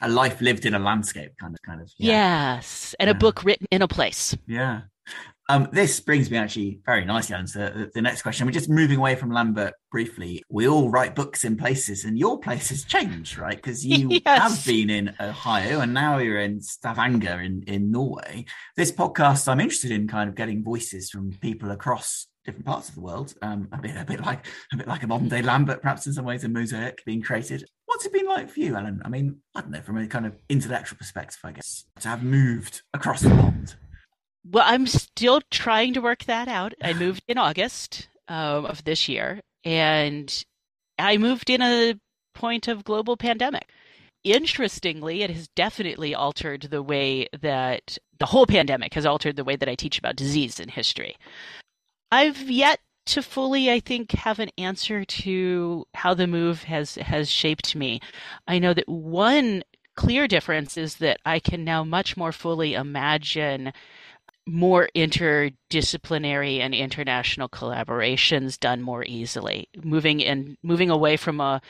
a 0.00 0.08
life 0.08 0.40
lived 0.40 0.64
in 0.64 0.74
a 0.74 0.78
landscape 0.78 1.32
kind 1.40 1.54
of 1.54 1.62
kind 1.62 1.80
of 1.80 1.90
yeah. 1.96 2.54
yes 2.56 2.94
and 3.00 3.08
yeah. 3.08 3.12
a 3.12 3.18
book 3.18 3.44
written 3.44 3.66
in 3.70 3.82
a 3.82 3.88
place 3.88 4.36
yeah 4.46 4.82
um, 5.50 5.68
this 5.72 5.98
brings 6.00 6.30
me 6.30 6.36
actually 6.36 6.80
very 6.84 7.04
nicely 7.06 7.34
on 7.34 7.46
to 7.46 7.58
the, 7.58 7.90
the, 7.94 8.02
next 8.02 8.22
question. 8.22 8.46
We're 8.46 8.52
just 8.52 8.68
moving 8.68 8.98
away 8.98 9.14
from 9.14 9.30
Lambert 9.30 9.72
briefly. 9.90 10.42
We 10.50 10.68
all 10.68 10.90
write 10.90 11.14
books 11.14 11.42
in 11.42 11.56
places, 11.56 12.04
and 12.04 12.18
your 12.18 12.38
place 12.38 12.68
has 12.68 12.84
changed, 12.84 13.38
right? 13.38 13.56
Because 13.56 13.84
you 13.84 14.08
yes. 14.26 14.42
have 14.42 14.66
been 14.66 14.90
in 14.90 15.14
Ohio, 15.18 15.80
and 15.80 15.94
now 15.94 16.18
you're 16.18 16.40
in 16.40 16.60
Stavanger 16.60 17.40
in, 17.40 17.64
in 17.66 17.90
Norway. 17.90 18.44
This 18.76 18.92
podcast, 18.92 19.48
I'm 19.48 19.60
interested 19.60 19.90
in 19.90 20.06
kind 20.06 20.28
of 20.28 20.34
getting 20.34 20.62
voices 20.62 21.08
from 21.08 21.32
people 21.40 21.70
across 21.70 22.26
different 22.44 22.66
parts 22.66 22.90
of 22.90 22.94
the 22.96 23.00
world. 23.00 23.32
Um, 23.40 23.68
a 23.72 23.78
bit, 23.78 23.96
a 23.96 24.04
bit 24.04 24.20
like 24.20 24.46
a 24.72 24.76
bit 24.76 24.86
like 24.86 25.02
a 25.02 25.06
modern 25.06 25.28
day 25.28 25.40
Lambert, 25.40 25.80
perhaps 25.80 26.06
in 26.06 26.12
some 26.12 26.26
ways, 26.26 26.44
a 26.44 26.48
mosaic 26.50 27.02
being 27.06 27.22
created. 27.22 27.64
What's 27.86 28.04
it 28.04 28.12
been 28.12 28.26
like 28.26 28.50
for 28.50 28.60
you, 28.60 28.76
Ellen? 28.76 29.00
I 29.02 29.08
mean, 29.08 29.38
I 29.54 29.62
don't 29.62 29.70
know, 29.70 29.80
from 29.80 29.96
a 29.96 30.06
kind 30.06 30.26
of 30.26 30.36
intellectual 30.50 30.98
perspective, 30.98 31.40
I 31.42 31.52
guess, 31.52 31.86
to 32.00 32.08
have 32.08 32.22
moved 32.22 32.82
across 32.92 33.22
the 33.22 33.30
pond. 33.30 33.76
Well, 34.50 34.64
I'm 34.66 34.86
still 34.86 35.40
trying 35.50 35.94
to 35.94 36.00
work 36.00 36.24
that 36.24 36.48
out. 36.48 36.74
I 36.82 36.92
moved 36.94 37.22
in 37.28 37.38
August 37.38 38.08
um, 38.28 38.64
of 38.66 38.84
this 38.84 39.08
year, 39.08 39.40
and 39.64 40.44
I 40.98 41.16
moved 41.16 41.50
in 41.50 41.62
a 41.62 41.94
point 42.34 42.68
of 42.68 42.84
global 42.84 43.16
pandemic. 43.16 43.68
Interestingly, 44.24 45.22
it 45.22 45.30
has 45.30 45.48
definitely 45.48 46.14
altered 46.14 46.62
the 46.62 46.82
way 46.82 47.28
that 47.40 47.98
the 48.18 48.26
whole 48.26 48.46
pandemic 48.46 48.94
has 48.94 49.06
altered 49.06 49.36
the 49.36 49.44
way 49.44 49.56
that 49.56 49.68
I 49.68 49.74
teach 49.74 49.98
about 49.98 50.16
disease 50.16 50.58
in 50.58 50.68
history. 50.68 51.16
I've 52.10 52.50
yet 52.50 52.80
to 53.06 53.22
fully, 53.22 53.70
I 53.70 53.80
think, 53.80 54.12
have 54.12 54.38
an 54.38 54.50
answer 54.58 55.04
to 55.04 55.86
how 55.94 56.14
the 56.14 56.26
move 56.26 56.64
has 56.64 56.96
has 56.96 57.30
shaped 57.30 57.74
me. 57.74 58.00
I 58.46 58.58
know 58.58 58.74
that 58.74 58.88
one 58.88 59.62
clear 59.96 60.28
difference 60.28 60.76
is 60.76 60.96
that 60.96 61.18
I 61.24 61.38
can 61.38 61.64
now 61.64 61.84
much 61.84 62.16
more 62.16 62.32
fully 62.32 62.74
imagine 62.74 63.72
more 64.48 64.88
interdisciplinary 64.96 66.58
and 66.58 66.74
international 66.74 67.48
collaborations 67.48 68.58
done 68.58 68.80
more 68.80 69.04
easily 69.04 69.68
moving 69.84 70.20
in 70.20 70.56
moving 70.62 70.88
away 70.90 71.16
from 71.16 71.40
a 71.40 71.60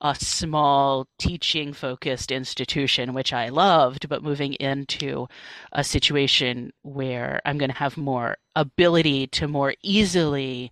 a 0.00 0.14
small 0.14 1.08
teaching 1.18 1.72
focused 1.72 2.30
institution, 2.30 3.14
which 3.14 3.32
I 3.32 3.48
loved, 3.48 4.08
but 4.08 4.22
moving 4.22 4.52
into 4.54 5.26
a 5.72 5.82
situation 5.82 6.72
where 6.82 7.40
I'm 7.46 7.56
going 7.56 7.70
to 7.70 7.76
have 7.76 7.96
more 7.96 8.36
ability 8.54 9.26
to 9.28 9.48
more 9.48 9.74
easily 9.82 10.70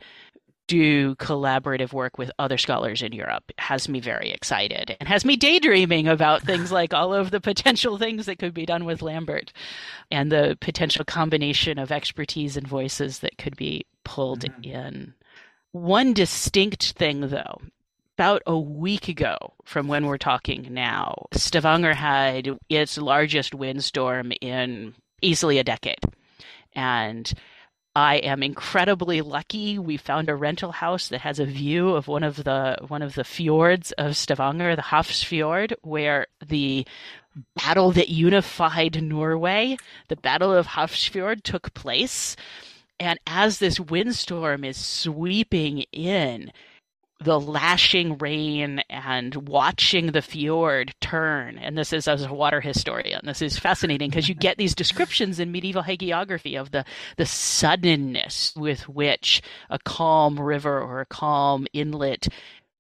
do 0.66 1.14
collaborative 1.16 1.92
work 1.92 2.16
with 2.16 2.30
other 2.38 2.58
scholars 2.58 3.02
in 3.02 3.12
Europe 3.12 3.52
has 3.58 3.88
me 3.88 4.00
very 4.00 4.30
excited 4.30 4.96
and 4.98 5.08
has 5.08 5.24
me 5.24 5.36
daydreaming 5.36 6.08
about 6.08 6.42
things 6.42 6.72
like 6.72 6.94
all 6.94 7.12
of 7.12 7.30
the 7.30 7.40
potential 7.40 7.98
things 7.98 8.26
that 8.26 8.38
could 8.38 8.54
be 8.54 8.66
done 8.66 8.84
with 8.84 9.02
Lambert 9.02 9.52
and 10.10 10.32
the 10.32 10.56
potential 10.60 11.04
combination 11.04 11.78
of 11.78 11.92
expertise 11.92 12.56
and 12.56 12.66
voices 12.66 13.18
that 13.18 13.36
could 13.36 13.56
be 13.56 13.84
pulled 14.04 14.40
mm-hmm. 14.40 14.64
in. 14.64 15.14
One 15.72 16.12
distinct 16.14 16.92
thing, 16.92 17.28
though, 17.28 17.60
about 18.16 18.42
a 18.46 18.58
week 18.58 19.08
ago 19.08 19.54
from 19.64 19.88
when 19.88 20.06
we're 20.06 20.18
talking 20.18 20.68
now, 20.70 21.26
Stavanger 21.32 21.94
had 21.94 22.56
its 22.68 22.96
largest 22.96 23.54
windstorm 23.54 24.32
in 24.40 24.94
easily 25.20 25.58
a 25.58 25.64
decade. 25.64 25.98
And 26.74 27.32
I 27.96 28.16
am 28.16 28.42
incredibly 28.42 29.20
lucky. 29.20 29.78
We 29.78 29.96
found 29.96 30.28
a 30.28 30.34
rental 30.34 30.72
house 30.72 31.08
that 31.08 31.20
has 31.20 31.38
a 31.38 31.44
view 31.44 31.90
of 31.90 32.08
one 32.08 32.24
of 32.24 32.42
the 32.42 32.78
one 32.88 33.02
of 33.02 33.14
the 33.14 33.22
fjords 33.22 33.92
of 33.92 34.16
Stavanger, 34.16 34.74
the 34.74 34.82
Hafrsfjord, 34.82 35.74
where 35.82 36.26
the 36.44 36.84
battle 37.54 37.92
that 37.92 38.08
unified 38.08 39.00
Norway, 39.00 39.76
the 40.08 40.16
Battle 40.16 40.52
of 40.52 40.66
Hafrsfjord, 40.66 41.42
took 41.44 41.72
place. 41.74 42.36
And 42.98 43.18
as 43.26 43.58
this 43.58 43.78
windstorm 43.78 44.64
is 44.64 44.76
sweeping 44.76 45.80
in, 45.92 46.52
the 47.20 47.38
lashing 47.38 48.18
rain 48.18 48.82
and 48.90 49.34
watching 49.48 50.12
the 50.12 50.22
fjord 50.22 50.94
turn. 51.00 51.58
And 51.58 51.78
this 51.78 51.92
is 51.92 52.08
as 52.08 52.24
a 52.24 52.32
water 52.32 52.60
historian, 52.60 53.20
this 53.24 53.40
is 53.40 53.58
fascinating 53.58 54.10
because 54.10 54.28
you 54.28 54.34
get 54.34 54.58
these 54.58 54.74
descriptions 54.74 55.38
in 55.38 55.52
medieval 55.52 55.82
hagiography 55.82 56.60
of 56.60 56.70
the, 56.70 56.84
the 57.16 57.26
suddenness 57.26 58.52
with 58.56 58.88
which 58.88 59.42
a 59.70 59.78
calm 59.78 60.38
river 60.38 60.80
or 60.80 61.00
a 61.00 61.06
calm 61.06 61.66
inlet 61.72 62.28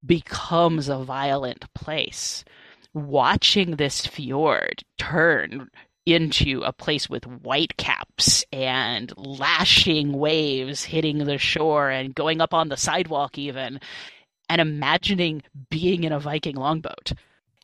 becomes 0.04 0.88
a 0.88 0.98
violent 0.98 1.72
place. 1.74 2.44
Watching 2.92 3.76
this 3.76 4.06
fjord 4.06 4.82
turn 4.98 5.70
into 6.06 6.60
a 6.64 6.72
place 6.72 7.08
with 7.08 7.24
whitecaps 7.24 8.44
and 8.52 9.12
lashing 9.16 10.12
waves 10.12 10.84
hitting 10.84 11.18
the 11.18 11.38
shore 11.38 11.88
and 11.88 12.14
going 12.14 12.40
up 12.40 12.52
on 12.52 12.68
the 12.68 12.76
sidewalk 12.76 13.38
even 13.38 13.80
and 14.48 14.60
imagining 14.60 15.42
being 15.70 16.04
in 16.04 16.12
a 16.12 16.20
Viking 16.20 16.56
longboat 16.56 17.12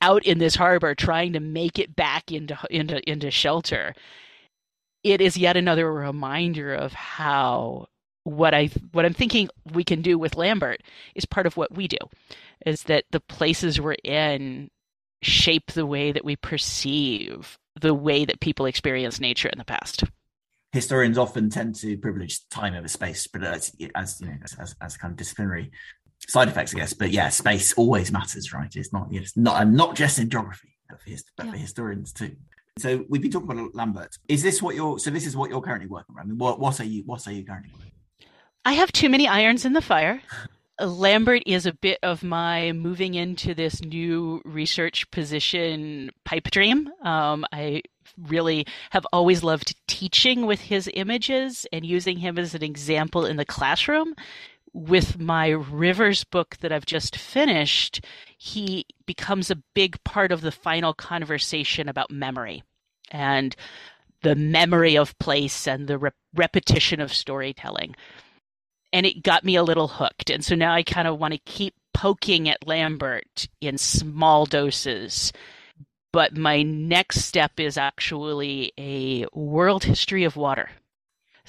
out 0.01 0.25
in 0.25 0.39
this 0.39 0.55
harbor 0.55 0.95
trying 0.95 1.33
to 1.35 1.41
make 1.41 1.79
it 1.79 1.95
back 1.95 2.33
into 2.33 2.59
into 2.71 3.01
into 3.09 3.31
shelter. 3.31 3.95
It 5.03 5.21
is 5.21 5.37
yet 5.37 5.57
another 5.57 5.93
reminder 5.93 6.75
of 6.75 6.93
how 6.93 7.89
what 8.25 8.55
I 8.55 8.67
what 8.93 9.05
I'm 9.05 9.15
thinking 9.15 9.49
we 9.73 9.85
can 9.85 10.03
do 10.03 10.19
with 10.19 10.37
Lambert 10.37 10.83
is 11.15 11.25
part 11.25 11.47
of 11.47 11.57
what 11.57 11.75
we 11.75 11.89
do 11.89 11.99
is 12.67 12.85
that 12.85 13.05
the 13.11 13.21
places 13.21 13.81
we're 13.81 13.97
in 14.05 14.71
shape 15.23 15.73
the 15.73 15.87
way 15.87 16.13
that 16.13 16.25
we 16.25 16.37
perceive 16.37 17.59
the 17.81 17.95
way 17.95 18.25
that 18.25 18.41
people 18.41 18.67
experience 18.67 19.21
nature 19.21 19.49
in 19.49 19.59
the 19.59 19.65
past. 19.65 20.05
Historians 20.73 21.17
often 21.19 21.51
tend 21.51 21.75
to 21.77 21.97
privilege 21.97 22.47
time 22.49 22.75
over 22.75 22.89
space 22.89 23.27
but 23.27 23.43
as, 23.43 23.75
as 23.95 24.21
you 24.21 24.29
know 24.29 24.35
as, 24.43 24.77
as 24.81 24.97
kind 24.97 25.13
of 25.13 25.17
disciplinary 25.17 25.71
side 26.29 26.49
effects, 26.49 26.75
I 26.75 26.79
guess. 26.79 26.93
But 26.93 27.11
yeah, 27.11 27.29
space 27.29 27.73
always 27.75 28.13
matters, 28.13 28.53
right? 28.53 28.75
It's 28.75 28.93
not 28.93 29.09
it's 29.11 29.37
not 29.37 29.69
not 29.69 29.97
just 29.97 30.19
in 30.19 30.31
geography, 30.31 30.77
but 30.89 31.01
for, 31.01 31.11
but 31.37 31.47
yeah. 31.47 31.53
for 31.53 31.59
historians 31.59 32.13
too. 32.13 32.37
So 32.79 33.05
we've 33.09 33.21
been 33.21 33.31
talking 33.31 33.51
about 33.51 33.75
Lambert. 33.75 34.17
Is 34.29 34.43
this 34.43 34.63
what 34.63 34.75
you're? 34.75 34.99
So 34.99 35.11
this 35.11 35.27
is 35.27 35.37
what 35.37 35.51
you're 35.51 35.61
currently 35.61 35.89
working 35.89 36.17
on. 36.17 36.23
I 36.23 36.27
mean, 36.27 36.39
what 36.39 36.61
what 36.61 36.81
are 36.81 36.85
you 36.85 37.03
what 37.05 37.27
are 37.27 37.33
you 37.33 37.45
currently 37.45 37.71
working? 37.73 37.93
I 38.65 38.75
have 38.75 38.93
too 38.93 39.09
many 39.09 39.27
irons 39.27 39.65
in 39.65 39.73
the 39.73 39.83
fire. 39.83 40.23
Lambert 40.81 41.43
is 41.45 41.67
a 41.67 41.75
bit 41.75 41.99
of 42.03 42.23
my 42.23 42.73
moving 42.73 43.15
into 43.15 43.55
this 43.55 43.83
new 43.83 44.41
research 44.45 45.11
position 45.11 46.11
pipe 46.25 46.51
dream. 46.51 46.89
Um, 47.03 47.45
I 47.53 47.83
really 48.29 48.67
have 48.91 49.07
always 49.13 49.43
loved 49.43 49.77
teaching 49.87 50.47
with 50.47 50.61
his 50.61 50.89
images 50.95 51.67
and 51.73 51.85
using 51.85 52.19
him 52.19 52.39
as 52.39 52.55
an 52.55 52.63
example 52.63 53.27
in 53.27 53.37
the 53.37 53.45
classroom 53.45 54.15
with 54.73 55.19
my 55.19 55.49
Rivers 55.49 56.25
book 56.25 56.57
that 56.61 56.73
I've 56.73 56.87
just 56.87 57.17
finished, 57.17 58.05
he 58.37 58.87
becomes 59.07 59.51
a 59.51 59.63
big 59.75 60.03
part 60.05 60.33
of 60.33 60.41
the 60.41 60.53
final 60.53 60.95
conversation 60.95 61.89
about 61.89 62.11
memory 62.11 62.63
and 63.11 63.55
the 64.23 64.35
memory 64.35 64.97
of 64.97 65.19
place 65.19 65.67
and 65.67 65.87
the 65.87 65.99
re- 65.99 66.11
repetition 66.35 67.01
of 67.01 67.13
storytelling. 67.13 67.97
And 68.93 69.07
it 69.07 69.23
got 69.23 69.45
me 69.45 69.57
a 69.57 69.63
little 69.63 69.89
hooked. 69.89 70.31
And 70.31 70.45
so 70.45 70.55
now 70.55 70.75
I 70.75 70.83
kind 70.83 71.09
of 71.09 71.19
want 71.19 71.33
to 71.35 71.41
keep 71.41 71.75
poking 71.95 72.49
at 72.49 72.67
Lambert 72.67 73.49
in 73.61 73.79
small 73.79 74.47
doses. 74.47 75.33
But 76.13 76.37
my 76.37 76.63
next 76.63 77.21
step 77.23 77.59
is 77.59 77.77
actually 77.79 78.73
a 78.79 79.27
world 79.33 79.85
history 79.85 80.25
of 80.25 80.37
water 80.37 80.71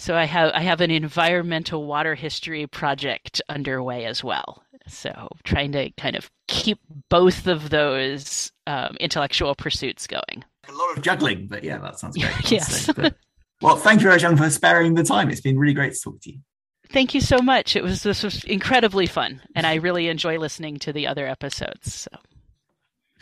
So 0.01 0.15
I 0.15 0.25
have 0.25 0.51
I 0.55 0.61
have 0.61 0.81
an 0.81 0.89
environmental 0.89 1.85
water 1.85 2.15
history 2.15 2.65
project 2.65 3.39
underway 3.49 4.05
as 4.05 4.23
well. 4.23 4.63
So 4.87 5.29
trying 5.43 5.73
to 5.73 5.91
kind 5.91 6.15
of 6.15 6.31
keep 6.47 6.79
both 7.09 7.45
of 7.45 7.69
those 7.69 8.51
um, 8.65 8.97
intellectual 8.99 9.53
pursuits 9.53 10.07
going. 10.07 10.43
A 10.67 10.71
lot 10.71 10.97
of 10.97 11.03
juggling, 11.03 11.45
but 11.45 11.63
yeah, 11.63 11.77
that 11.77 11.99
sounds 11.99 12.17
great. 12.17 12.51
yes. 12.51 12.91
but, 12.91 13.15
well, 13.61 13.75
thank 13.75 14.01
you 14.01 14.09
much 14.09 14.37
for 14.37 14.49
sparing 14.49 14.95
the 14.95 15.03
time. 15.03 15.29
It's 15.29 15.39
been 15.39 15.59
really 15.59 15.75
great 15.75 15.93
to 15.93 15.99
talk 15.99 16.19
to 16.21 16.31
you. 16.31 16.39
Thank 16.89 17.13
you 17.13 17.21
so 17.21 17.37
much. 17.37 17.75
It 17.75 17.83
was 17.83 18.01
this 18.01 18.23
was 18.23 18.43
incredibly 18.45 19.05
fun, 19.05 19.39
and 19.53 19.67
I 19.67 19.75
really 19.75 20.07
enjoy 20.07 20.39
listening 20.39 20.79
to 20.79 20.91
the 20.91 21.05
other 21.05 21.27
episodes. 21.27 21.93
So. 21.93 22.09